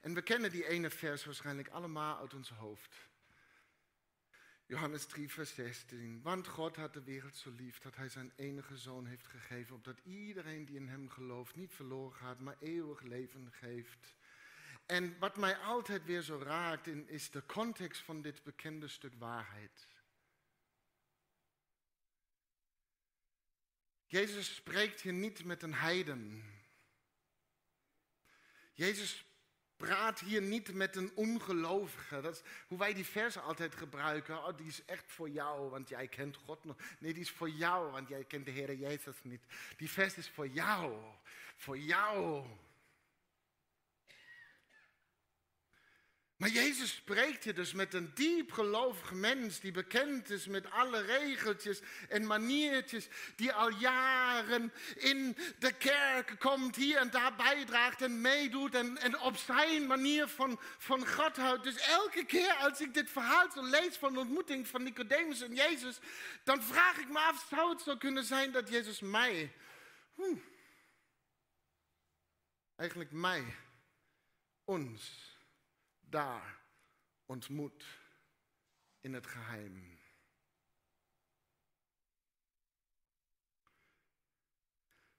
En 0.00 0.14
we 0.14 0.22
kennen 0.22 0.50
die 0.50 0.66
ene 0.66 0.90
vers 0.90 1.24
waarschijnlijk 1.24 1.68
allemaal 1.68 2.18
uit 2.18 2.34
ons 2.34 2.50
hoofd. 2.50 3.08
Johannes 4.66 5.06
3, 5.06 5.30
vers 5.30 5.54
16. 5.54 6.22
Want 6.22 6.46
God 6.46 6.76
had 6.76 6.94
de 6.94 7.02
wereld 7.02 7.36
zo 7.36 7.50
lief 7.50 7.78
dat 7.78 7.96
hij 7.96 8.08
zijn 8.08 8.32
enige 8.36 8.76
zoon 8.76 9.06
heeft 9.06 9.26
gegeven, 9.26 9.74
opdat 9.74 9.98
iedereen 9.98 10.64
die 10.64 10.76
in 10.76 10.88
hem 10.88 11.08
gelooft 11.08 11.56
niet 11.56 11.74
verloren 11.74 12.16
gaat, 12.16 12.40
maar 12.40 12.56
eeuwig 12.60 13.00
leven 13.00 13.52
geeft. 13.52 14.18
En 14.90 15.18
wat 15.18 15.36
mij 15.36 15.56
altijd 15.56 16.04
weer 16.04 16.22
zo 16.22 16.38
raakt, 16.38 16.86
is 16.86 17.30
de 17.30 17.46
context 17.46 18.02
van 18.02 18.22
dit 18.22 18.42
bekende 18.42 18.88
stuk 18.88 19.12
waarheid. 19.18 19.86
Jezus 24.06 24.54
spreekt 24.54 25.00
hier 25.00 25.12
niet 25.12 25.44
met 25.44 25.62
een 25.62 25.74
heiden. 25.74 26.44
Jezus 28.72 29.24
praat 29.76 30.20
hier 30.20 30.42
niet 30.42 30.74
met 30.74 30.96
een 30.96 31.12
ongelovige. 31.14 32.20
Dat 32.20 32.34
is 32.34 32.42
hoe 32.66 32.78
wij 32.78 32.94
die 32.94 33.06
versen 33.06 33.42
altijd 33.42 33.74
gebruiken. 33.74 34.46
Oh, 34.46 34.56
die 34.56 34.66
is 34.66 34.84
echt 34.84 35.12
voor 35.12 35.28
jou, 35.28 35.70
want 35.70 35.88
jij 35.88 36.08
kent 36.08 36.36
God 36.36 36.64
nog. 36.64 36.76
Nee, 36.98 37.12
die 37.12 37.22
is 37.22 37.30
voor 37.30 37.50
jou, 37.50 37.90
want 37.90 38.08
jij 38.08 38.24
kent 38.24 38.44
de 38.44 38.50
Heer 38.50 38.74
Jezus 38.74 39.16
niet. 39.22 39.44
Die 39.76 39.90
vers 39.90 40.16
is 40.16 40.28
voor 40.28 40.48
jou. 40.48 40.96
Voor 41.56 41.78
jou. 41.78 42.46
Maar 46.40 46.48
Jezus 46.48 46.94
spreekt 46.94 47.44
je 47.44 47.52
dus 47.52 47.72
met 47.72 47.94
een 47.94 48.10
diep 48.14 48.52
gelovig 48.52 49.12
mens 49.12 49.60
die 49.60 49.72
bekend 49.72 50.30
is 50.30 50.46
met 50.46 50.70
alle 50.70 51.00
regeltjes 51.00 51.80
en 52.08 52.26
maniertjes, 52.26 53.08
die 53.36 53.52
al 53.52 53.70
jaren 53.70 54.72
in 54.96 55.36
de 55.58 55.72
kerk 55.72 56.36
komt, 56.38 56.76
hier 56.76 56.96
en 56.96 57.10
daar 57.10 57.36
bijdraagt 57.36 58.02
en 58.02 58.20
meedoet 58.20 58.74
en, 58.74 59.20
op 59.20 59.36
zijn 59.36 59.86
manier 59.86 60.28
van, 60.28 60.60
van 60.78 61.06
God 61.06 61.36
houdt. 61.36 61.64
Dus 61.64 61.76
elke 61.76 62.24
keer 62.24 62.52
als 62.52 62.80
ik 62.80 62.94
dit 62.94 63.10
verhaal 63.10 63.50
zo 63.50 63.62
lees 63.62 63.96
van 63.96 64.12
de 64.12 64.18
ontmoeting 64.20 64.68
van 64.68 64.82
Nicodemus 64.82 65.40
en 65.40 65.54
Jezus, 65.54 65.98
dan 66.44 66.62
vraag 66.62 66.98
ik 66.98 67.08
me 67.08 67.18
af, 67.18 67.46
zou 67.48 67.70
het 67.70 67.80
zo 67.80 67.96
kunnen 67.96 68.24
zijn 68.24 68.52
dat 68.52 68.68
Jezus 68.68 69.00
mij, 69.00 69.52
eigenlijk 72.76 73.10
mij, 73.10 73.44
ons, 74.64 75.28
daar 76.10 76.62
ontmoet 77.26 77.98
in 79.00 79.14
het 79.14 79.26
geheim. 79.26 79.98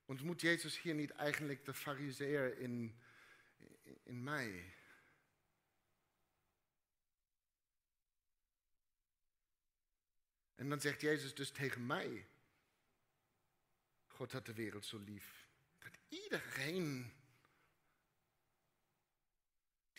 Ontmoet 0.06 0.42
Jezus 0.42 0.82
hier 0.82 0.94
niet 0.94 1.12
eigenlijk 1.12 1.66
de 1.66 1.74
fariseer 1.74 2.58
in, 2.58 3.00
in 4.04 4.24
mij? 4.24 4.74
En 10.56 10.70
dan 10.70 10.82
zegt 10.82 11.02
Jezus 11.02 11.34
dus 11.36 11.52
tegen 11.52 11.86
mij, 11.86 12.28
God 14.08 14.32
had 14.32 14.46
de 14.46 14.54
wereld 14.54 14.86
zo 14.86 14.98
lief, 14.98 15.48
dat 15.80 15.98
iedereen 16.08 17.14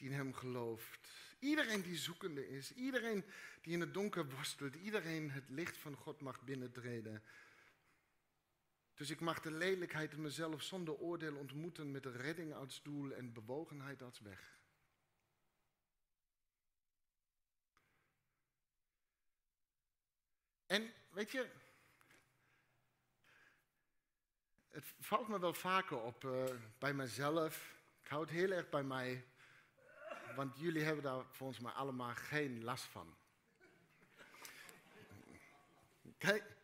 die 0.02 0.10
in 0.10 0.16
Hem 0.16 0.34
gelooft. 0.34 1.08
Iedereen 1.38 1.82
die 1.82 1.96
zoekende 1.96 2.48
is, 2.48 2.72
iedereen 2.74 3.24
die 3.60 3.72
in 3.72 3.80
het 3.80 3.94
donker 3.94 4.30
worstelt, 4.30 4.74
iedereen 4.74 5.30
het 5.30 5.48
licht 5.48 5.76
van 5.76 5.94
God 5.96 6.20
mag 6.20 6.40
binnentreden. 6.40 7.22
Dus 8.94 9.10
ik 9.10 9.20
mag 9.20 9.40
de 9.40 9.50
lelijkheid 9.50 10.12
in 10.12 10.22
mezelf 10.22 10.62
zonder 10.62 10.94
oordeel 10.94 11.36
ontmoeten 11.36 11.90
met 11.90 12.02
de 12.02 12.10
redding 12.10 12.54
als 12.54 12.82
doel 12.82 13.12
en 13.12 13.32
bewogenheid 13.32 14.02
als 14.02 14.20
weg. 14.20 14.60
En 20.66 20.92
weet 21.10 21.30
je, 21.30 21.50
het 24.68 24.84
valt 24.98 25.28
me 25.28 25.38
wel 25.38 25.54
vaker 25.54 26.00
op 26.00 26.24
uh, 26.24 26.44
bij 26.78 26.94
mezelf. 26.94 27.74
Ik 28.02 28.08
hou 28.08 28.22
het 28.22 28.30
heel 28.30 28.50
erg 28.50 28.68
bij 28.68 28.82
mij 28.82 29.24
want 30.34 30.58
jullie 30.58 30.82
hebben 30.82 31.04
daar 31.04 31.24
volgens 31.30 31.58
mij 31.58 31.72
allemaal 31.72 32.14
geen 32.14 32.64
last 32.64 32.84
van. 32.84 33.16
Kijk, 36.18 36.56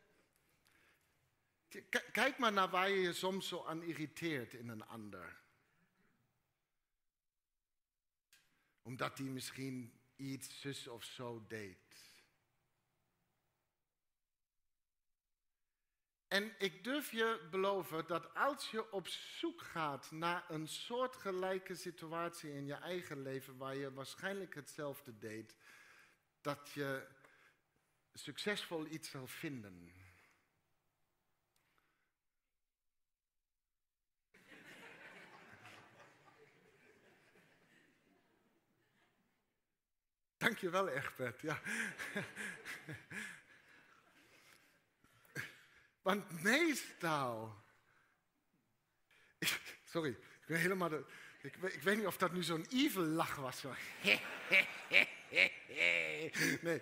kijk 2.13 2.39
maar 2.39 2.53
naar 2.53 2.71
waar 2.71 2.91
je 2.91 3.01
je 3.01 3.13
soms 3.13 3.49
zo 3.49 3.65
aan 3.65 3.83
irriteert 3.83 4.55
in 4.55 4.69
een 4.69 4.87
ander. 4.87 5.41
Omdat 8.83 9.19
hij 9.19 9.27
misschien 9.27 9.93
iets 10.17 10.61
zus 10.61 10.89
of 10.89 11.05
zo 11.05 11.45
deed. 11.49 12.08
En 16.29 16.55
ik 16.59 16.85
durf 16.85 17.11
je 17.11 17.47
beloven 17.51 18.07
dat 18.07 18.35
als 18.35 18.71
je 18.71 18.93
op 18.93 19.09
zoek 19.09 19.63
gaat 19.63 20.11
naar 20.11 20.45
een 20.49 20.69
soortgelijke 20.69 21.75
situatie 21.75 22.53
in 22.53 22.67
je 22.67 22.75
eigen 22.75 23.23
leven 23.23 23.57
waar 23.57 23.77
je 23.77 23.93
waarschijnlijk 23.93 24.55
hetzelfde 24.55 25.19
deed, 25.19 25.57
dat 26.41 26.71
je 26.75 27.07
succesvol 28.13 28.87
iets 28.87 29.11
zal 29.11 29.27
vinden. 29.27 29.93
Dankjewel, 40.37 40.89
Egbert. 40.89 41.41
Ja. 41.41 41.61
Want 46.09 46.43
meestal. 46.43 47.55
Sorry, 49.93 50.11
ik 50.11 50.47
ben 50.47 50.59
helemaal. 50.59 50.89
De, 50.89 51.05
ik, 51.43 51.57
ik, 51.57 51.83
weet 51.83 51.97
niet 51.97 52.07
of 52.07 52.17
dat 52.17 52.33
nu 52.33 52.43
zo'n 52.43 52.67
evil 52.71 53.03
lach 53.03 53.37
was. 53.37 53.63
Nee, 56.61 56.81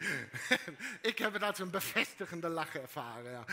ik 1.10 1.18
heb 1.18 1.26
inderdaad 1.26 1.56
zo'n 1.56 1.70
bevestigende 1.70 2.48
lach 2.48 2.74
ervaren. 2.74 3.30
Ja. 3.30 3.44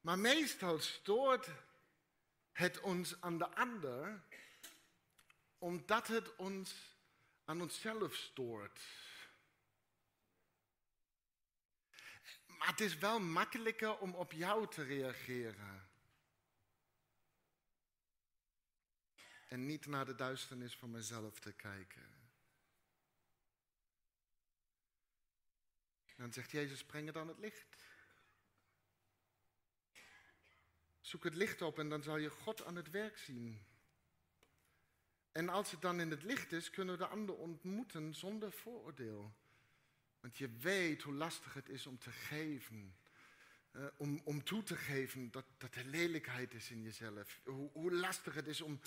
Maar 0.00 0.18
meestal 0.18 0.78
stoort 0.78 1.48
het 2.52 2.80
ons 2.80 3.20
aan 3.20 3.38
de 3.38 3.54
ander, 3.54 4.22
omdat 5.58 6.06
het 6.06 6.36
ons 6.36 6.74
aan 7.44 7.60
onszelf 7.60 8.14
stoort. 8.14 8.80
Maar 12.62 12.70
het 12.70 12.80
is 12.80 12.98
wel 12.98 13.20
makkelijker 13.20 13.98
om 13.98 14.14
op 14.14 14.32
jou 14.32 14.68
te 14.68 14.82
reageren. 14.82 15.88
En 19.48 19.66
niet 19.66 19.86
naar 19.86 20.04
de 20.04 20.14
duisternis 20.14 20.76
van 20.76 20.90
mezelf 20.90 21.40
te 21.40 21.52
kijken. 21.52 22.30
Dan 26.16 26.32
zegt 26.32 26.50
Jezus, 26.50 26.84
breng 26.84 27.06
het 27.06 27.16
aan 27.16 27.28
het 27.28 27.38
licht. 27.38 27.76
Zoek 31.00 31.24
het 31.24 31.34
licht 31.34 31.62
op 31.62 31.78
en 31.78 31.88
dan 31.88 32.02
zal 32.02 32.16
je 32.16 32.30
God 32.30 32.64
aan 32.64 32.76
het 32.76 32.90
werk 32.90 33.18
zien. 33.18 33.66
En 35.32 35.48
als 35.48 35.70
het 35.70 35.80
dan 35.80 36.00
in 36.00 36.10
het 36.10 36.22
licht 36.22 36.52
is, 36.52 36.70
kunnen 36.70 36.98
we 36.98 37.04
de 37.04 37.10
ander 37.10 37.34
ontmoeten 37.34 38.14
zonder 38.14 38.52
vooroordeel. 38.52 39.41
Want 40.22 40.38
je 40.38 40.48
weet 40.60 41.02
hoe 41.02 41.14
lastig 41.14 41.54
het 41.54 41.68
is 41.68 41.86
om 41.86 41.98
te 41.98 42.10
geven. 42.10 42.94
Uh, 43.72 43.84
om, 43.96 44.20
om 44.24 44.44
toe 44.44 44.62
te 44.62 44.76
geven 44.76 45.30
dat, 45.30 45.44
dat 45.58 45.74
er 45.74 45.84
lelijkheid 45.84 46.54
is 46.54 46.70
in 46.70 46.82
jezelf. 46.82 47.40
Hoe, 47.72 47.92
lastig 47.92 48.34
het 48.34 48.46
is 48.46 48.60
om, 48.60 48.80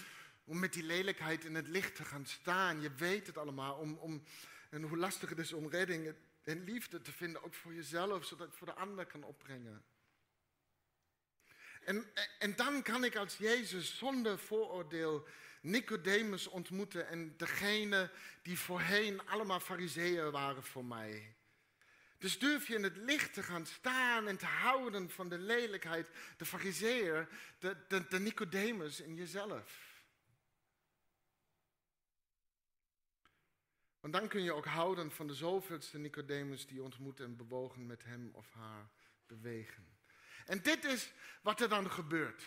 om 0.44 0.60
met 0.60 0.74
die 0.74 0.84
lelijkheid 0.84 1.46
in 1.46 1.56
het 1.56 1.68
licht 1.68 1.96
te 1.96 2.04
gaan 2.04 2.26
staan. 2.26 2.82
Je 2.82 2.94
weet 2.94 3.28
het 3.28 3.38
allemaal. 3.38 3.76
Om, 3.76 3.98
om, 3.98 4.24
en 4.70 4.82
hoe 4.82 4.98
lastig 4.98 5.30
het 5.30 5.40
is 5.40 5.54
om 5.54 5.70
redding 5.70 6.14
en 6.44 6.64
liefde 6.64 7.02
te 7.02 7.12
vinden, 7.12 7.44
ook 7.44 7.54
voor 7.54 7.74
jezelf, 7.74 8.26
zodat 8.26 8.48
ik 8.48 8.54
voor 8.54 8.68
de 8.68 8.76
ander 8.76 9.06
kan 9.06 9.24
opbrengen. 9.24 9.84
En, 11.86 12.06
en 12.40 12.56
dan 12.56 12.82
kan 12.82 13.04
ik 13.04 13.16
als 13.16 13.38
Jezus 13.38 13.98
zonder 13.98 14.40
vooroordeel 14.40 15.28
Nicodemus 15.62 16.48
ontmoeten 16.48 17.08
en 17.08 17.38
degene 17.38 18.12
die 18.42 18.60
voorheen 18.60 19.28
allemaal 19.28 19.60
fariseeën 19.60 20.32
waren 20.32 20.64
voor 20.64 20.86
mij. 20.86 21.36
Dus 22.18 22.40
durf 22.40 22.68
je 22.68 22.76
in 22.76 22.84
het 22.84 22.98
licht 22.98 23.34
te 23.34 23.44
gaan 23.44 23.66
staan 23.66 24.28
en 24.28 24.38
te 24.38 24.46
houden 24.46 25.10
van 25.10 25.30
de 25.30 25.38
lelijkheid, 25.38 26.10
de 26.38 26.46
fariseer, 26.46 27.28
de, 27.60 27.78
de, 27.88 28.08
de 28.08 28.20
Nicodemus 28.20 29.00
in 29.00 29.16
jezelf. 29.16 29.94
Want 34.00 34.14
dan 34.14 34.28
kun 34.28 34.44
je 34.44 34.54
ook 34.54 34.66
houden 34.66 35.12
van 35.12 35.28
de 35.28 35.34
zoveelste 35.34 35.98
Nicodemus 35.98 36.68
die 36.68 36.84
ontmoet 36.84 37.20
en 37.20 37.36
bewogen 37.36 37.86
met 37.86 38.04
hem 38.04 38.30
of 38.34 38.52
haar 38.52 38.90
bewegen. 39.28 39.95
En 40.46 40.62
dit 40.62 40.86
is 40.86 41.12
wat 41.42 41.62
er 41.62 41.70
dan 41.70 41.92
gebeurt. 41.92 42.44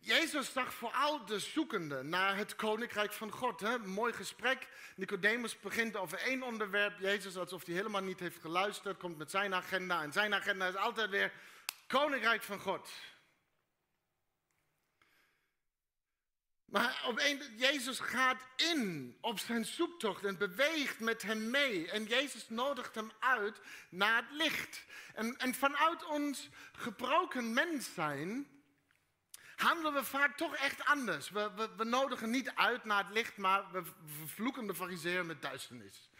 Jezus 0.00 0.52
zag 0.52 0.74
vooral 0.74 1.24
de 1.24 1.38
zoekende 1.38 2.02
naar 2.02 2.36
het 2.36 2.56
koninkrijk 2.56 3.12
van 3.12 3.30
God. 3.30 3.60
Hè? 3.60 3.78
Mooi 3.78 4.12
gesprek. 4.12 4.68
Nicodemus 4.96 5.60
begint 5.60 5.96
over 5.96 6.18
één 6.18 6.42
onderwerp. 6.42 6.98
Jezus, 6.98 7.36
alsof 7.36 7.66
hij 7.66 7.74
helemaal 7.74 8.02
niet 8.02 8.20
heeft 8.20 8.40
geluisterd, 8.40 8.98
komt 8.98 9.18
met 9.18 9.30
zijn 9.30 9.54
agenda. 9.54 10.02
En 10.02 10.12
zijn 10.12 10.34
agenda 10.34 10.68
is 10.68 10.76
altijd 10.76 11.10
weer 11.10 11.32
koninkrijk 11.86 12.42
van 12.42 12.60
God. 12.60 12.90
Maar 16.68 17.02
op 17.06 17.18
een, 17.18 17.42
Jezus 17.56 17.98
gaat 17.98 18.42
in 18.56 19.16
op 19.20 19.38
zijn 19.38 19.64
zoektocht 19.64 20.24
en 20.24 20.38
beweegt 20.38 21.00
met 21.00 21.22
hem 21.22 21.50
mee. 21.50 21.90
En 21.90 22.04
Jezus 22.04 22.48
nodigt 22.48 22.94
hem 22.94 23.10
uit 23.18 23.60
naar 23.88 24.16
het 24.16 24.30
licht. 24.30 24.84
En, 25.14 25.36
en 25.36 25.54
vanuit 25.54 26.04
ons 26.04 26.48
gebroken 26.72 27.52
mens 27.52 27.94
zijn 27.94 28.46
handelen 29.56 29.92
we 29.92 30.04
vaak 30.04 30.36
toch 30.36 30.56
echt 30.56 30.84
anders. 30.84 31.30
We, 31.30 31.50
we, 31.56 31.68
we 31.76 31.84
nodigen 31.84 32.30
niet 32.30 32.52
uit 32.54 32.84
naar 32.84 33.04
het 33.04 33.14
licht, 33.14 33.36
maar 33.36 33.64
we 33.72 33.82
vervloeken 34.18 34.66
de 34.66 34.74
fariseer 34.74 35.26
met 35.26 35.42
duisternis. 35.42 36.10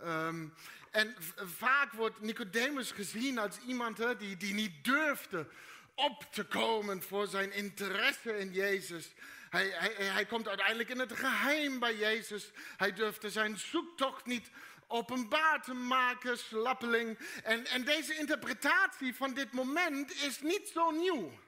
Ehm, 0.00 0.48
en 0.90 1.16
vaak 1.36 1.92
wordt 1.92 2.20
Nicodemus 2.20 2.90
gezien 2.90 3.38
als 3.38 3.58
iemand 3.58 4.18
die, 4.18 4.36
die 4.36 4.54
niet 4.54 4.84
durfde 4.84 5.48
op 5.94 6.26
te 6.32 6.44
komen 6.44 7.02
voor 7.02 7.26
zijn 7.26 7.52
interesse 7.52 8.38
in 8.38 8.52
Jezus 8.52 9.12
Hij, 9.50 10.26
komt 10.28 10.48
uiteindelijk 10.48 10.88
in 10.88 10.98
het 10.98 11.12
geheim 11.12 11.78
bij 11.78 11.96
Jezus. 11.96 12.50
Hij 12.76 12.92
durfde 12.92 13.30
zijn 13.30 13.58
zoektocht 13.58 14.26
niet 14.26 14.50
openbaar 14.86 15.62
te 15.62 15.74
maken, 15.74 16.38
slappeling. 16.38 17.18
En, 17.42 17.66
en 17.66 17.84
deze 17.84 18.14
interpretatie 18.14 19.14
van 19.14 19.34
dit 19.34 19.52
moment 19.52 20.14
is 20.14 20.40
niet 20.40 20.68
zo 20.68 20.90
nieuw. 20.90 21.38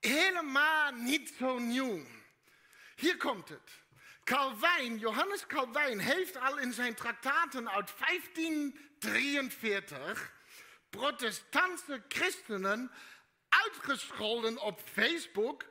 Helemaal 0.00 0.92
niet 0.92 1.34
zo 1.38 1.58
nieuw. 1.58 2.06
Hier 2.96 3.16
komt 3.16 3.48
het. 3.48 3.70
Calvijn, 4.24 4.98
Johannes 4.98 5.46
Calvijn, 5.46 5.98
heeft 5.98 6.36
al 6.36 6.58
in 6.58 6.72
zijn 6.72 6.94
traktaten 6.94 7.70
uit 7.70 7.92
1543 7.98 10.32
protestantse 10.90 12.02
christenen 12.08 12.90
uitgescholden 13.48 14.58
op 14.58 14.80
Facebook 14.92 15.64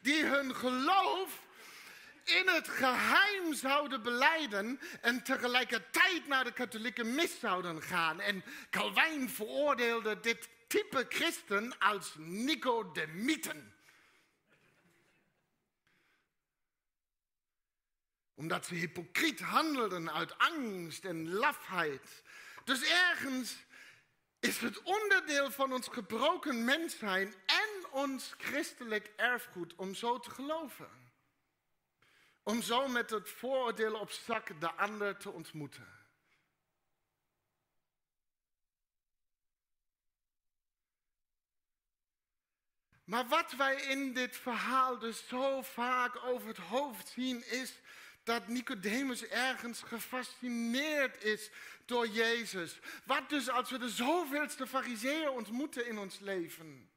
die 0.00 0.24
hun 0.24 0.54
geloof 0.54 1.46
in 2.24 2.48
het 2.48 2.68
geheim 2.68 3.54
zouden 3.54 4.02
beleiden 4.02 4.80
en 5.00 5.22
tegelijkertijd 5.22 6.26
naar 6.26 6.44
de 6.44 6.52
katholieke 6.52 7.04
mis 7.04 7.38
zouden 7.38 7.82
gaan. 7.82 8.20
En 8.20 8.44
Calvijn 8.70 9.30
veroordeelde 9.30 10.20
dit 10.20 10.48
type 10.66 11.06
christen 11.08 11.78
als 11.78 12.14
Nicodemieten. 12.16 13.72
Omdat 18.34 18.66
ze 18.66 18.74
hypocriet 18.74 19.40
handelden 19.40 20.12
uit 20.12 20.38
angst 20.38 21.04
en 21.04 21.32
lafheid. 21.32 22.22
Dus 22.64 22.82
ergens 22.82 23.56
is 24.40 24.58
het 24.58 24.82
onderdeel 24.82 25.50
van 25.50 25.72
ons 25.72 25.88
gebroken 25.88 26.64
mens 26.64 26.98
zijn 26.98 27.34
en 27.46 27.67
ons 27.90 28.34
christelijk 28.38 29.12
erfgoed 29.16 29.74
om 29.74 29.94
zo 29.94 30.18
te 30.18 30.30
geloven. 30.30 30.90
Om 32.42 32.62
zo 32.62 32.88
met 32.88 33.10
het 33.10 33.28
vooroordeel 33.28 33.94
op 33.94 34.10
zak 34.10 34.60
de 34.60 34.72
ander 34.72 35.16
te 35.16 35.30
ontmoeten. 35.30 35.98
Maar 43.04 43.26
wat 43.26 43.52
wij 43.52 43.76
in 43.76 44.12
dit 44.12 44.36
verhaal 44.36 44.98
dus 44.98 45.28
zo 45.28 45.62
vaak 45.62 46.24
over 46.24 46.48
het 46.48 46.56
hoofd 46.56 47.08
zien 47.08 47.50
is 47.50 47.80
dat 48.22 48.48
Nicodemus 48.48 49.24
ergens 49.24 49.82
gefascineerd 49.82 51.24
is 51.24 51.50
door 51.84 52.08
Jezus. 52.08 52.78
Wat 53.04 53.28
dus 53.28 53.48
als 53.48 53.70
we 53.70 53.78
de 53.78 53.88
zoveelste 53.88 54.66
fariseeën 54.66 55.30
ontmoeten 55.30 55.86
in 55.86 55.98
ons 55.98 56.18
leven. 56.18 56.90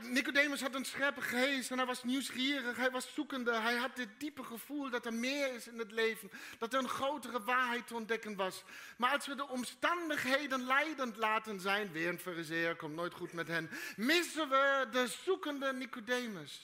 Nicodemus 0.00 0.60
had 0.60 0.74
een 0.74 0.84
scherpe 0.84 1.20
geest 1.20 1.70
en 1.70 1.76
hij 1.76 1.86
was 1.86 2.04
nieuwsgierig, 2.04 2.76
hij 2.76 2.90
was 2.90 3.14
zoekende. 3.14 3.54
Hij 3.54 3.76
had 3.76 3.96
dit 3.96 4.08
diepe 4.18 4.44
gevoel 4.44 4.90
dat 4.90 5.06
er 5.06 5.12
meer 5.12 5.54
is 5.54 5.68
in 5.68 5.78
het 5.78 5.92
leven, 5.92 6.30
dat 6.58 6.72
er 6.72 6.78
een 6.78 6.88
grotere 6.88 7.42
waarheid 7.42 7.86
te 7.86 7.94
ontdekken 7.94 8.36
was. 8.36 8.62
Maar 8.96 9.12
als 9.12 9.26
we 9.26 9.34
de 9.34 9.48
omstandigheden 9.48 10.66
leidend 10.66 11.16
laten 11.16 11.60
zijn, 11.60 11.92
weer 11.92 12.08
een 12.08 12.18
fariseer, 12.18 12.76
komt 12.76 12.94
nooit 12.94 13.14
goed 13.14 13.32
met 13.32 13.48
hen, 13.48 13.70
missen 13.96 14.48
we 14.48 14.86
de 14.90 15.06
zoekende 15.24 15.72
Nicodemus. 15.72 16.60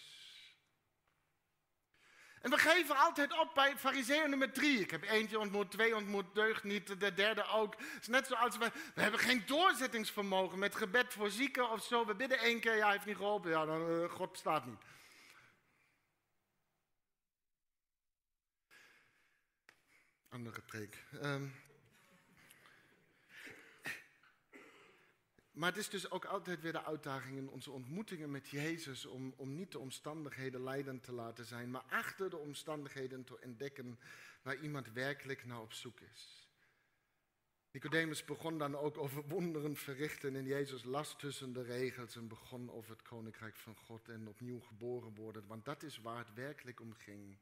En 2.45 2.51
we 2.51 2.59
geven 2.59 2.97
altijd 2.97 3.39
op 3.39 3.55
bij 3.55 3.77
fariseer 3.77 4.29
nummer 4.29 4.53
drie. 4.53 4.81
Ik 4.81 4.91
heb 4.91 5.03
eentje 5.03 5.39
ontmoet, 5.39 5.71
twee 5.71 5.97
ontmoet, 5.97 6.35
deugd 6.35 6.65
niet, 6.65 7.01
de 7.01 7.15
derde 7.15 7.45
ook. 7.45 7.75
Het 7.79 8.01
is 8.01 8.09
net 8.09 8.27
zoals 8.27 8.59
we, 8.59 8.71
we 8.95 9.01
hebben 9.01 9.21
geen 9.21 9.43
doorzettingsvermogen 9.47 10.59
met 10.59 10.77
gebed 10.77 11.13
voor 11.13 11.31
zieken 11.31 11.71
of 11.71 11.85
zo. 11.85 12.07
We 12.07 12.15
bidden 12.15 12.39
één 12.39 12.61
keer, 12.61 12.77
ja, 12.77 12.91
heeft 12.91 13.07
niet 13.07 13.17
geholpen, 13.17 13.51
ja, 13.51 13.65
dan, 13.65 13.91
uh, 13.91 14.11
God 14.11 14.31
bestaat 14.33 14.67
niet. 14.67 14.83
Andere 20.29 20.61
preek. 20.61 21.05
Um, 21.23 21.55
Maar 25.55 25.69
het 25.69 25.79
is 25.79 25.89
dus 25.89 26.11
ook 26.11 26.25
altijd 26.25 26.61
weer 26.61 26.73
de 26.73 26.85
uitdaging 26.85 27.37
in 27.37 27.49
onze 27.49 27.71
ontmoetingen 27.71 28.31
met 28.31 28.49
Jezus 28.49 29.07
om, 29.07 29.35
om 29.37 29.55
niet 29.55 29.73
de 29.73 29.79
omstandigheden 29.79 30.63
leidend 30.63 31.03
te 31.03 31.13
laten 31.13 31.45
zijn, 31.45 31.71
maar 31.71 31.85
achter 31.89 32.31
de 32.31 32.37
omstandigheden 32.37 33.25
te 33.25 33.41
ontdekken 33.41 33.99
waar 34.43 34.57
iemand 34.57 34.93
werkelijk 34.93 35.45
naar 35.45 35.61
op 35.61 35.73
zoek 35.73 36.01
is. 36.01 36.49
Nicodemus 37.71 38.25
begon 38.25 38.59
dan 38.59 38.77
ook 38.77 38.99
over 38.99 39.29
wonderen 39.29 39.77
verrichten 39.77 40.37
en 40.37 40.45
Jezus 40.45 40.85
las 40.85 41.17
tussen 41.17 41.53
de 41.53 41.63
regels 41.63 42.17
en 42.17 42.29
begon 42.29 42.71
over 42.71 42.91
het 42.91 43.03
koninkrijk 43.03 43.57
van 43.57 43.77
God 43.77 44.09
en 44.09 44.29
opnieuw 44.29 44.61
geboren 44.61 45.15
worden, 45.15 45.47
want 45.47 45.65
dat 45.65 45.83
is 45.83 46.01
waar 46.01 46.19
het 46.19 46.35
werkelijk 46.35 46.81
om 46.81 46.95
ging. 46.95 47.39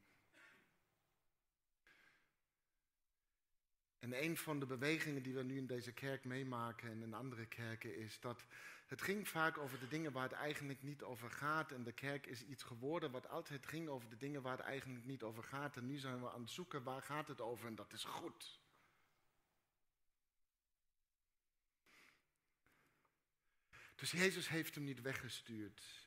En 4.02 4.24
een 4.24 4.36
van 4.36 4.58
de 4.58 4.66
bewegingen 4.66 5.22
die 5.22 5.34
we 5.34 5.42
nu 5.42 5.56
in 5.56 5.66
deze 5.66 5.92
kerk 5.92 6.24
meemaken 6.24 6.90
en 6.90 7.02
in 7.02 7.14
andere 7.14 7.46
kerken 7.46 7.96
is 7.96 8.20
dat 8.20 8.44
het 8.86 9.02
ging 9.02 9.28
vaak 9.28 9.58
over 9.58 9.78
de 9.78 9.88
dingen 9.88 10.12
waar 10.12 10.22
het 10.22 10.32
eigenlijk 10.32 10.82
niet 10.82 11.02
over 11.02 11.30
gaat. 11.30 11.72
En 11.72 11.82
de 11.82 11.92
kerk 11.92 12.26
is 12.26 12.42
iets 12.42 12.62
geworden 12.62 13.10
wat 13.10 13.28
altijd 13.28 13.66
ging 13.66 13.88
over 13.88 14.08
de 14.08 14.16
dingen 14.16 14.42
waar 14.42 14.56
het 14.56 14.66
eigenlijk 14.66 15.04
niet 15.04 15.22
over 15.22 15.42
gaat. 15.42 15.76
En 15.76 15.86
nu 15.86 15.98
zijn 15.98 16.20
we 16.20 16.30
aan 16.30 16.40
het 16.40 16.50
zoeken 16.50 16.82
waar 16.82 17.02
gaat 17.02 17.28
het 17.28 17.40
over 17.40 17.66
en 17.66 17.74
dat 17.74 17.92
is 17.92 18.04
goed. 18.04 18.60
Dus 23.94 24.10
Jezus 24.10 24.48
heeft 24.48 24.74
hem 24.74 24.84
niet 24.84 25.00
weggestuurd. 25.00 26.01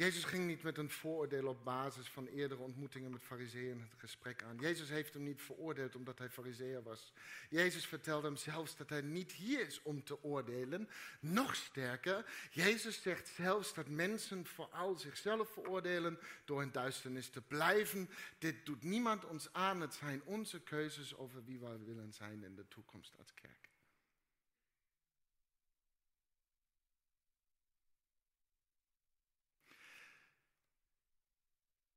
Jezus 0.00 0.24
ging 0.24 0.46
niet 0.46 0.62
met 0.62 0.78
een 0.78 0.90
vooroordeel 0.90 1.46
op 1.46 1.64
basis 1.64 2.08
van 2.08 2.26
eerdere 2.26 2.60
ontmoetingen 2.60 3.10
met 3.10 3.22
fariseeën 3.22 3.80
het 3.80 4.00
gesprek 4.00 4.42
aan. 4.42 4.56
Jezus 4.56 4.88
heeft 4.88 5.14
hem 5.14 5.22
niet 5.22 5.42
veroordeeld 5.42 5.96
omdat 5.96 6.18
hij 6.18 6.28
fariseer 6.28 6.82
was. 6.82 7.12
Jezus 7.50 7.86
vertelde 7.86 8.26
hem 8.26 8.36
zelfs 8.36 8.76
dat 8.76 8.88
hij 8.88 9.00
niet 9.00 9.32
hier 9.32 9.66
is 9.66 9.82
om 9.82 10.04
te 10.04 10.22
oordelen. 10.22 10.88
Nog 11.20 11.54
sterker, 11.54 12.24
Jezus 12.50 13.02
zegt 13.02 13.28
zelfs 13.28 13.74
dat 13.74 13.88
mensen 13.88 14.46
vooral 14.46 14.94
zichzelf 14.94 15.52
veroordelen 15.52 16.18
door 16.44 16.62
in 16.62 16.72
duisternis 16.72 17.28
te 17.28 17.40
blijven. 17.40 18.10
Dit 18.38 18.66
doet 18.66 18.82
niemand 18.82 19.24
ons 19.24 19.52
aan. 19.52 19.80
Het 19.80 19.94
zijn 19.94 20.22
onze 20.24 20.60
keuzes 20.60 21.16
over 21.16 21.44
wie 21.44 21.58
wij 21.58 21.78
willen 21.84 22.12
zijn 22.12 22.44
in 22.44 22.54
de 22.54 22.68
toekomst 22.68 23.14
als 23.18 23.34
kerk. 23.34 23.69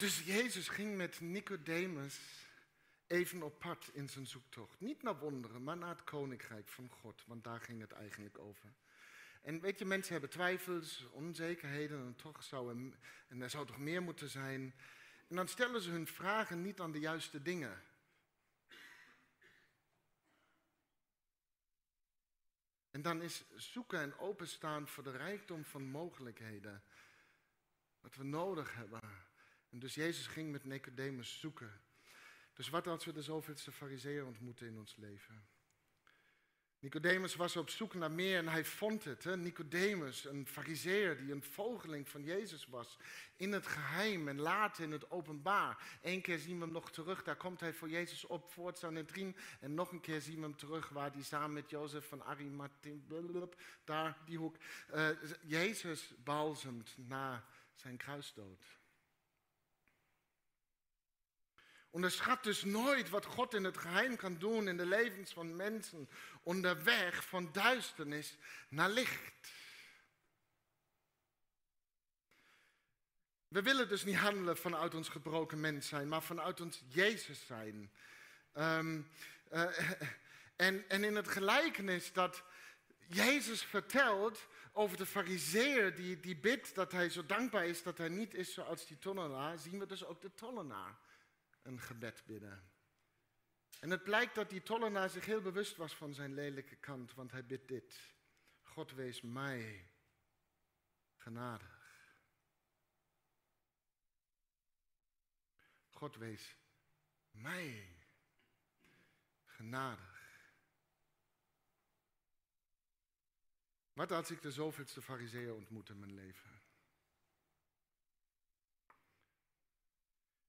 Dus 0.04 0.24
Jezus 0.24 0.68
ging 0.68 0.98
met 0.98 1.20
Nicodemus 1.20 2.20
even 3.08 3.42
op 3.42 3.60
pad 3.60 3.90
in 3.94 4.10
zijn 4.10 4.28
zoektocht. 4.28 4.80
Niet 4.80 5.04
naar 5.04 5.20
wonderen, 5.20 5.64
maar 5.64 5.78
naar 5.78 5.90
het 5.90 6.04
koninkrijk 6.04 6.68
van 6.68 6.90
God, 6.90 7.24
want 7.26 7.44
daar 7.44 7.60
ging 7.60 7.82
het 7.82 7.92
eigenlijk 7.92 8.40
over. 8.40 8.74
En 9.42 9.62
weet 9.62 9.80
je, 9.80 9.86
mensen 9.86 10.12
hebben 10.12 10.30
twijfels, 10.30 11.06
onzekerheden 11.12 12.06
en 12.06 12.16
toch 12.16 12.44
zou 12.44 12.70
er, 12.70 12.98
en 13.28 13.42
er 13.42 13.50
zou 13.50 13.66
toch 13.66 13.78
meer 13.78 14.02
moeten 14.02 14.30
zijn. 14.30 14.74
En 15.28 15.36
dan 15.36 15.48
stellen 15.48 15.82
ze 15.82 15.90
hun 15.90 16.08
vragen 16.08 16.62
niet 16.62 16.80
aan 16.80 16.92
de 16.92 17.00
juiste 17.00 17.42
dingen. 17.42 17.82
En 22.92 23.02
dan 23.02 23.22
is 23.22 23.44
zoeken 23.56 24.00
en 24.00 24.18
openstaan 24.18 24.88
voor 24.88 25.04
de 25.04 25.18
rijkdom 25.18 25.66
van 25.66 25.84
mogelijkheden. 25.84 26.84
Wat 28.02 28.16
we 28.16 28.24
nodig 28.24 28.76
hebben. 28.76 29.32
En 29.74 29.80
dus 29.80 29.96
Jezus 29.96 30.28
ging 30.28 30.52
met 30.52 30.64
Nicodemus 30.64 31.40
zoeken. 31.40 31.82
Dus 32.54 32.70
wat 32.70 32.88
als 32.88 33.06
we 33.06 33.12
de 33.12 33.22
zoveelste 33.22 33.72
fariseeën 33.72 34.26
ontmoeten 34.26 34.68
in 34.68 34.78
ons 34.78 34.96
leven? 34.96 35.46
Nicodemus 36.80 37.36
was 37.36 37.56
op 37.56 37.70
zoek 37.70 37.94
naar 37.94 38.12
meer 38.12 38.38
en 38.38 38.48
hij 38.48 38.66
vond 38.66 39.04
het. 39.04 39.24
Hè? 39.24 39.38
Nicodemus, 39.38 40.26
een 40.26 40.48
fariseer 40.48 41.18
die 41.18 41.32
een 41.32 41.44
volgeling 41.44 42.10
van 42.10 42.24
Jezus 42.24 42.66
was. 42.66 42.98
In 43.36 43.52
het 43.52 43.68
geheim 43.68 44.28
en 44.28 44.40
later 44.40 44.84
in 44.84 44.92
het 44.92 45.12
openbaar. 45.12 46.00
Eén 46.02 46.22
keer 46.22 46.40
zien 46.40 46.58
we 46.58 46.64
hem 46.64 46.74
nog 46.74 46.92
terug, 46.92 47.24
daar 47.24 47.36
komt 47.36 47.60
hij 47.60 47.74
voor 47.74 47.90
Jezus 47.90 48.26
op, 48.26 48.52
voor 48.52 48.76
Sanhedrin. 48.76 49.36
En 49.60 49.74
nog 49.74 49.92
een 49.92 50.02
keer 50.02 50.22
zien 50.22 50.36
we 50.36 50.42
hem 50.42 50.56
terug 50.56 50.90
waar 50.90 51.12
hij 51.12 51.24
samen 51.24 51.54
met 51.54 51.70
Jozef 51.70 52.08
van 52.08 52.24
Arimathea, 52.24 53.48
daar 53.84 54.18
die 54.26 54.38
hoek, 54.38 54.56
uh, 54.94 55.08
Jezus 55.42 56.14
balsemt 56.24 56.96
na 56.98 57.46
zijn 57.74 57.98
kruisdood. 57.98 58.82
Onderschat 61.94 62.44
dus 62.44 62.64
nooit 62.64 63.10
wat 63.10 63.26
God 63.26 63.54
in 63.54 63.64
het 63.64 63.78
geheim 63.78 64.16
kan 64.16 64.38
doen 64.38 64.68
in 64.68 64.78
de 64.78 64.86
levens 64.86 65.34
van 65.34 65.56
mensen 65.56 66.10
onderweg 66.44 67.26
van 67.26 67.52
duisternis 67.52 68.38
naar 68.70 68.90
licht. 68.90 69.52
We 73.48 73.62
willen 73.62 73.90
dus 73.90 74.04
niet 74.04 74.16
handelen 74.16 74.58
vanuit 74.58 74.96
ons 74.96 75.10
gebroken 75.10 75.60
mens 75.60 75.88
zijn, 75.88 76.08
maar 76.08 76.24
vanuit 76.24 76.62
ons 76.62 76.84
Jezus 76.88 77.46
zijn. 77.46 77.92
Um, 78.54 79.08
uh, 79.52 79.80
en, 80.56 80.90
en 80.90 81.04
in 81.04 81.16
het 81.16 81.28
gelijkenis 81.28 82.14
dat 82.14 82.44
Jezus 83.08 83.64
vertelt 83.64 84.48
over 84.72 84.98
de 84.98 85.06
fariseer 85.06 85.96
die, 85.96 86.20
die 86.20 86.36
bidt 86.36 86.76
dat 86.76 86.92
hij 86.92 87.10
zo 87.10 87.26
dankbaar 87.26 87.66
is 87.66 87.84
dat 87.84 87.98
hij 87.98 88.10
niet 88.10 88.34
is 88.34 88.54
zoals 88.54 88.88
die 88.88 89.00
tollenaar, 89.00 89.58
zien 89.58 89.80
we 89.80 89.86
dus 89.86 90.06
ook 90.06 90.22
de 90.22 90.34
tollenaar 90.34 91.02
een 91.64 91.82
gebed 91.82 92.24
bidden. 92.26 92.72
En 93.80 93.90
het 93.90 94.04
blijkt 94.04 94.36
dat 94.36 94.50
die 94.50 94.64
tollenaar 94.64 95.10
zich 95.10 95.26
heel 95.26 95.42
bewust 95.42 95.76
was 95.76 95.96
van 95.96 96.14
zijn 96.14 96.34
lelijke 96.34 96.76
kant, 96.76 97.14
want 97.14 97.32
hij 97.32 97.46
bidt 97.46 97.68
dit. 97.68 98.14
God 98.62 98.92
wees 98.92 99.22
mij 99.22 99.90
genadig. 101.18 101.82
God 105.90 106.16
wees 106.16 106.58
mij 107.32 107.96
genadig. 109.46 110.14
Wat 113.94 114.12
als 114.12 114.32
ik 114.32 114.42
de 114.42 114.52
zoveelste 114.52 115.02
fariseeën 115.02 115.54
ontmoet 115.54 115.90
in 115.90 116.00
mijn 116.00 116.14
leven? 116.14 116.62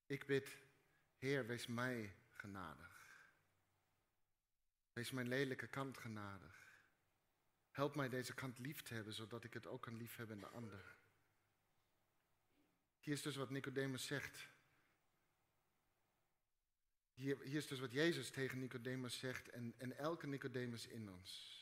Ik 0.06 0.26
bid, 0.26 0.63
Heer, 1.24 1.46
wees 1.46 1.66
mij 1.66 2.16
genadig. 2.32 3.22
Wees 4.92 5.10
mijn 5.10 5.28
lelijke 5.28 5.66
kant 5.66 5.98
genadig. 5.98 6.82
Help 7.70 7.94
mij 7.94 8.08
deze 8.08 8.34
kant 8.34 8.58
lief 8.58 8.82
te 8.82 8.94
hebben, 8.94 9.12
zodat 9.12 9.44
ik 9.44 9.54
het 9.54 9.66
ook 9.66 9.82
kan 9.82 9.96
liefhebben 9.96 10.36
in 10.36 10.42
de 10.42 10.48
ander. 10.48 10.96
Hier 12.98 13.14
is 13.14 13.22
dus 13.22 13.36
wat 13.36 13.50
Nicodemus 13.50 14.06
zegt. 14.06 14.48
Hier, 17.14 17.40
hier 17.40 17.56
is 17.56 17.66
dus 17.66 17.80
wat 17.80 17.92
Jezus 17.92 18.30
tegen 18.30 18.58
Nicodemus 18.58 19.18
zegt 19.18 19.48
en, 19.48 19.74
en 19.78 19.96
elke 19.96 20.26
Nicodemus 20.26 20.86
in 20.86 21.10
ons. 21.10 21.58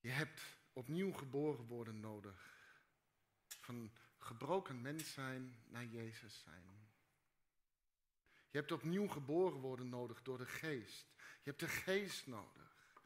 Je 0.00 0.10
hebt 0.10 0.42
opnieuw 0.72 1.12
geboren 1.12 1.64
worden 1.66 2.00
nodig. 2.00 2.54
Van 3.48 3.92
gebroken 4.18 4.80
mens 4.80 5.12
zijn 5.12 5.56
naar 5.68 5.86
Jezus 5.86 6.40
zijn. 6.40 6.79
Je 8.50 8.58
hebt 8.58 8.72
opnieuw 8.72 9.08
geboren 9.08 9.60
worden 9.60 9.88
nodig 9.88 10.22
door 10.22 10.38
de 10.38 10.46
geest. 10.46 11.06
Je 11.16 11.50
hebt 11.50 11.60
de 11.60 11.68
geest 11.68 12.26
nodig. 12.26 13.02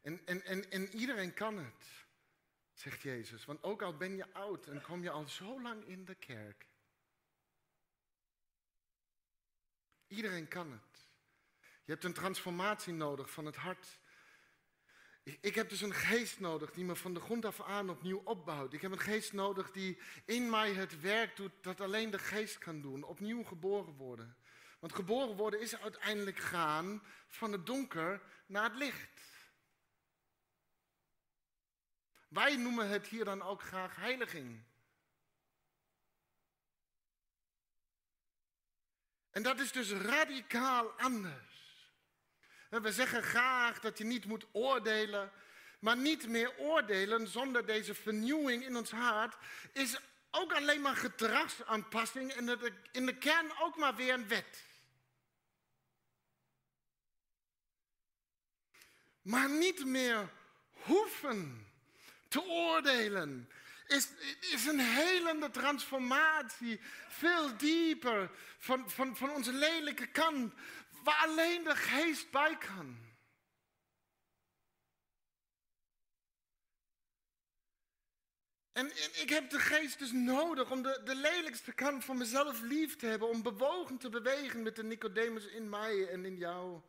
En, 0.00 0.26
en, 0.26 0.44
en, 0.44 0.70
en 0.70 0.94
iedereen 0.94 1.34
kan 1.34 1.58
het, 1.58 2.06
zegt 2.72 3.02
Jezus. 3.02 3.44
Want 3.44 3.62
ook 3.62 3.82
al 3.82 3.96
ben 3.96 4.16
je 4.16 4.32
oud 4.32 4.66
en 4.66 4.82
kom 4.82 5.02
je 5.02 5.10
al 5.10 5.28
zo 5.28 5.62
lang 5.62 5.84
in 5.84 6.04
de 6.04 6.14
kerk. 6.14 6.66
Iedereen 10.06 10.48
kan 10.48 10.72
het. 10.72 11.10
Je 11.60 11.92
hebt 11.92 12.04
een 12.04 12.12
transformatie 12.12 12.92
nodig 12.92 13.30
van 13.30 13.46
het 13.46 13.56
hart 13.56 14.00
ik 15.22 15.54
heb 15.54 15.68
dus 15.68 15.80
een 15.80 15.94
geest 15.94 16.40
nodig 16.40 16.70
die 16.72 16.84
me 16.84 16.96
van 16.96 17.14
de 17.14 17.20
grond 17.20 17.44
af 17.44 17.60
aan 17.60 17.90
opnieuw 17.90 18.20
opbouwt. 18.24 18.72
Ik 18.72 18.80
heb 18.80 18.92
een 18.92 19.00
geest 19.00 19.32
nodig 19.32 19.70
die 19.70 19.98
in 20.24 20.50
mij 20.50 20.72
het 20.72 21.00
werk 21.00 21.36
doet 21.36 21.52
dat 21.60 21.80
alleen 21.80 22.10
de 22.10 22.18
geest 22.18 22.58
kan 22.58 22.80
doen. 22.80 23.02
Opnieuw 23.02 23.42
geboren 23.42 23.94
worden. 23.94 24.36
Want 24.82 24.94
geboren 24.94 25.36
worden 25.36 25.60
is 25.60 25.76
uiteindelijk 25.76 26.38
gaan 26.38 27.02
van 27.26 27.52
het 27.52 27.66
donker 27.66 28.22
naar 28.46 28.64
het 28.64 28.74
licht. 28.74 29.20
Wij 32.28 32.56
noemen 32.56 32.88
het 32.88 33.06
hier 33.06 33.24
dan 33.24 33.42
ook 33.42 33.62
graag 33.62 33.96
heiliging. 33.96 34.64
En 39.30 39.42
dat 39.42 39.60
is 39.60 39.72
dus 39.72 39.90
radicaal 39.90 40.90
anders. 40.90 41.90
We 42.68 42.92
zeggen 42.92 43.22
graag 43.22 43.80
dat 43.80 43.98
je 43.98 44.04
niet 44.04 44.24
moet 44.24 44.46
oordelen, 44.52 45.32
maar 45.78 45.96
niet 45.96 46.28
meer 46.28 46.58
oordelen 46.58 47.28
zonder 47.28 47.66
deze 47.66 47.94
vernieuwing 47.94 48.64
in 48.64 48.76
ons 48.76 48.90
hart 48.90 49.36
is 49.72 50.00
ook 50.30 50.52
alleen 50.52 50.80
maar 50.80 50.96
gedragsaanpassing 50.96 52.32
en 52.32 52.74
in 52.92 53.06
de 53.06 53.18
kern 53.18 53.58
ook 53.58 53.76
maar 53.76 53.94
weer 53.94 54.14
een 54.14 54.28
wet. 54.28 54.70
Maar 59.22 59.50
niet 59.50 59.84
meer 59.84 60.32
hoeven 60.70 61.66
te 62.28 62.42
oordelen 62.42 63.48
is, 63.86 64.08
is 64.40 64.66
een 64.66 64.80
helende 64.80 65.50
transformatie. 65.50 66.80
Veel 67.08 67.56
dieper 67.56 68.30
van, 68.58 68.90
van, 68.90 69.16
van 69.16 69.30
onze 69.30 69.52
lelijke 69.52 70.06
kant 70.06 70.54
waar 71.02 71.26
alleen 71.26 71.64
de 71.64 71.76
geest 71.76 72.30
bij 72.30 72.56
kan. 72.58 73.10
En, 78.72 78.86
ik 79.22 79.28
heb 79.28 79.50
de 79.50 79.58
geest 79.58 79.98
dus 79.98 80.12
nodig 80.12 80.70
om 80.70 80.82
de, 80.82 81.00
de 81.04 81.14
lelijkste 81.14 81.72
kant 81.72 82.04
van 82.04 82.16
mezelf 82.16 82.60
lief 82.60 82.96
te 82.96 83.06
hebben, 83.06 83.28
om 83.28 83.42
bewogen 83.42 83.98
te 83.98 84.08
bewegen 84.08 84.62
met 84.62 84.76
de 84.76 84.84
Nicodemus 84.84 85.46
in 85.46 85.68
mij 85.68 86.08
en 86.08 86.24
in 86.24 86.36
jou. 86.36 86.80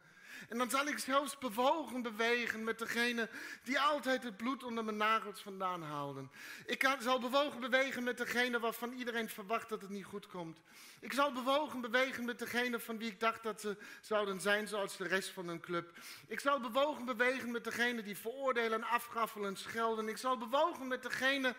En 0.50 0.58
dan 0.58 0.70
zal 0.70 0.88
ik 0.88 0.98
zelfs 0.98 1.38
bewogen 1.38 2.02
bewegen 2.02 2.64
met 2.64 2.80
degene 2.80 3.30
die 3.64 3.80
altijd 3.80 4.24
het 4.24 4.38
bloed 4.38 4.64
onder 4.64 4.84
mijn 4.84 4.98
nagels 4.98 5.41
vandaan 5.41 5.82
haalden. 5.82 6.32
Ik 6.66 6.88
zal 7.00 7.20
bewogen 7.20 7.60
bewegen 7.60 8.04
met 8.04 8.18
degene 8.18 8.60
waarvan 8.60 8.91
iedereen 8.94 9.30
verwacht 9.30 9.70
dat 9.70 9.82
het 9.82 9.89
niet 9.89 10.06
goed 10.06 10.28
komt. 10.28 10.60
Ik 11.00 11.14
zal 11.14 11.32
bewogen 11.32 11.82
bewegen 11.82 12.26
met 12.26 12.39
degene 12.39 12.80
van 12.80 12.98
wie 12.98 13.10
ik 13.10 13.20
dacht 13.20 13.44
dat 13.44 13.62
ze 13.62 13.78
zouden 14.02 14.41
zijn 14.41 14.68
zoals 14.68 14.98
de 14.98 15.08
rest 15.08 15.30
van 15.30 15.48
een 15.48 15.60
club. 15.60 15.98
Ik 16.28 16.39
zal 16.39 16.60
bewogen 16.60 17.06
bewegen 17.06 17.52
met 17.52 17.64
degene 17.64 18.04
die 18.04 18.18
veroordelen, 18.18 18.84
afgaffelen, 18.84 19.58
schelden. 19.58 20.08
Ik 20.08 20.18
zal 20.18 20.38
bewogen 20.38 20.88
met 20.88 21.04
degene 21.04 21.56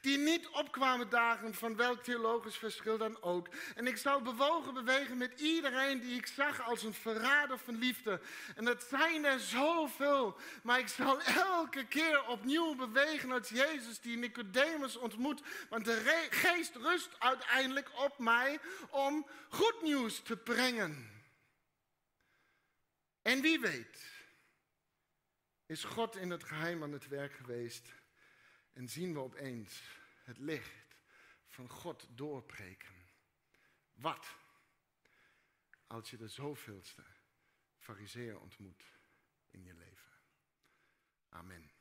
die 0.00 0.18
niet 0.18 0.48
opkwamen 0.48 1.08
dagen 1.08 1.54
van 1.54 1.76
welk 1.76 2.02
theologisch 2.02 2.56
verschil 2.56 2.98
dan 2.98 3.22
ook. 3.22 3.48
En 3.74 3.86
ik 3.86 3.96
zal 3.96 4.22
bewogen 4.22 4.74
bewegen 4.74 5.16
met 5.16 5.40
iedereen 5.40 6.00
die 6.00 6.16
ik 6.16 6.26
zag 6.26 6.62
als 6.62 6.82
een 6.82 6.94
verrader 6.94 7.58
van 7.58 7.78
liefde. 7.78 8.20
En 8.54 8.64
dat 8.64 8.82
zijn 8.82 9.24
er 9.24 9.40
zoveel, 9.40 10.38
maar 10.62 10.78
ik 10.78 10.88
zal 10.88 11.22
elke 11.22 11.86
keer 11.86 12.26
opnieuw 12.26 12.74
bewegen 12.74 13.32
als 13.32 13.48
Jezus 13.48 14.00
die 14.00 14.16
Nicodemus 14.16 14.96
ontmoet. 14.96 15.42
Want 15.68 15.84
de 15.84 16.26
geest 16.30 16.76
rust 16.76 17.20
uiteindelijk 17.20 17.90
op 17.98 18.18
mij 18.18 18.60
om 18.90 19.26
goed 19.48 19.82
nieuws 19.82 20.22
te 20.22 20.36
brengen. 20.36 21.10
En 23.22 23.40
wie 23.40 23.60
weet, 23.60 24.04
is 25.66 25.84
God 25.84 26.16
in 26.16 26.30
het 26.30 26.44
geheim 26.44 26.82
aan 26.82 26.92
het 26.92 27.08
werk 27.08 27.32
geweest 27.32 27.92
en 28.72 28.88
zien 28.88 29.12
we 29.12 29.18
opeens 29.18 29.82
het 30.22 30.38
licht 30.38 30.96
van 31.46 31.68
God 31.68 32.06
doorbreken. 32.10 32.94
Wat 33.92 34.26
als 35.86 36.10
je 36.10 36.16
de 36.16 36.28
zoveelste 36.28 37.02
fariseer 37.88 38.40
ontmoet 38.40 38.84
in 39.50 39.64
je 39.64 39.74
leven? 39.74 40.12
Amen. 41.28 41.77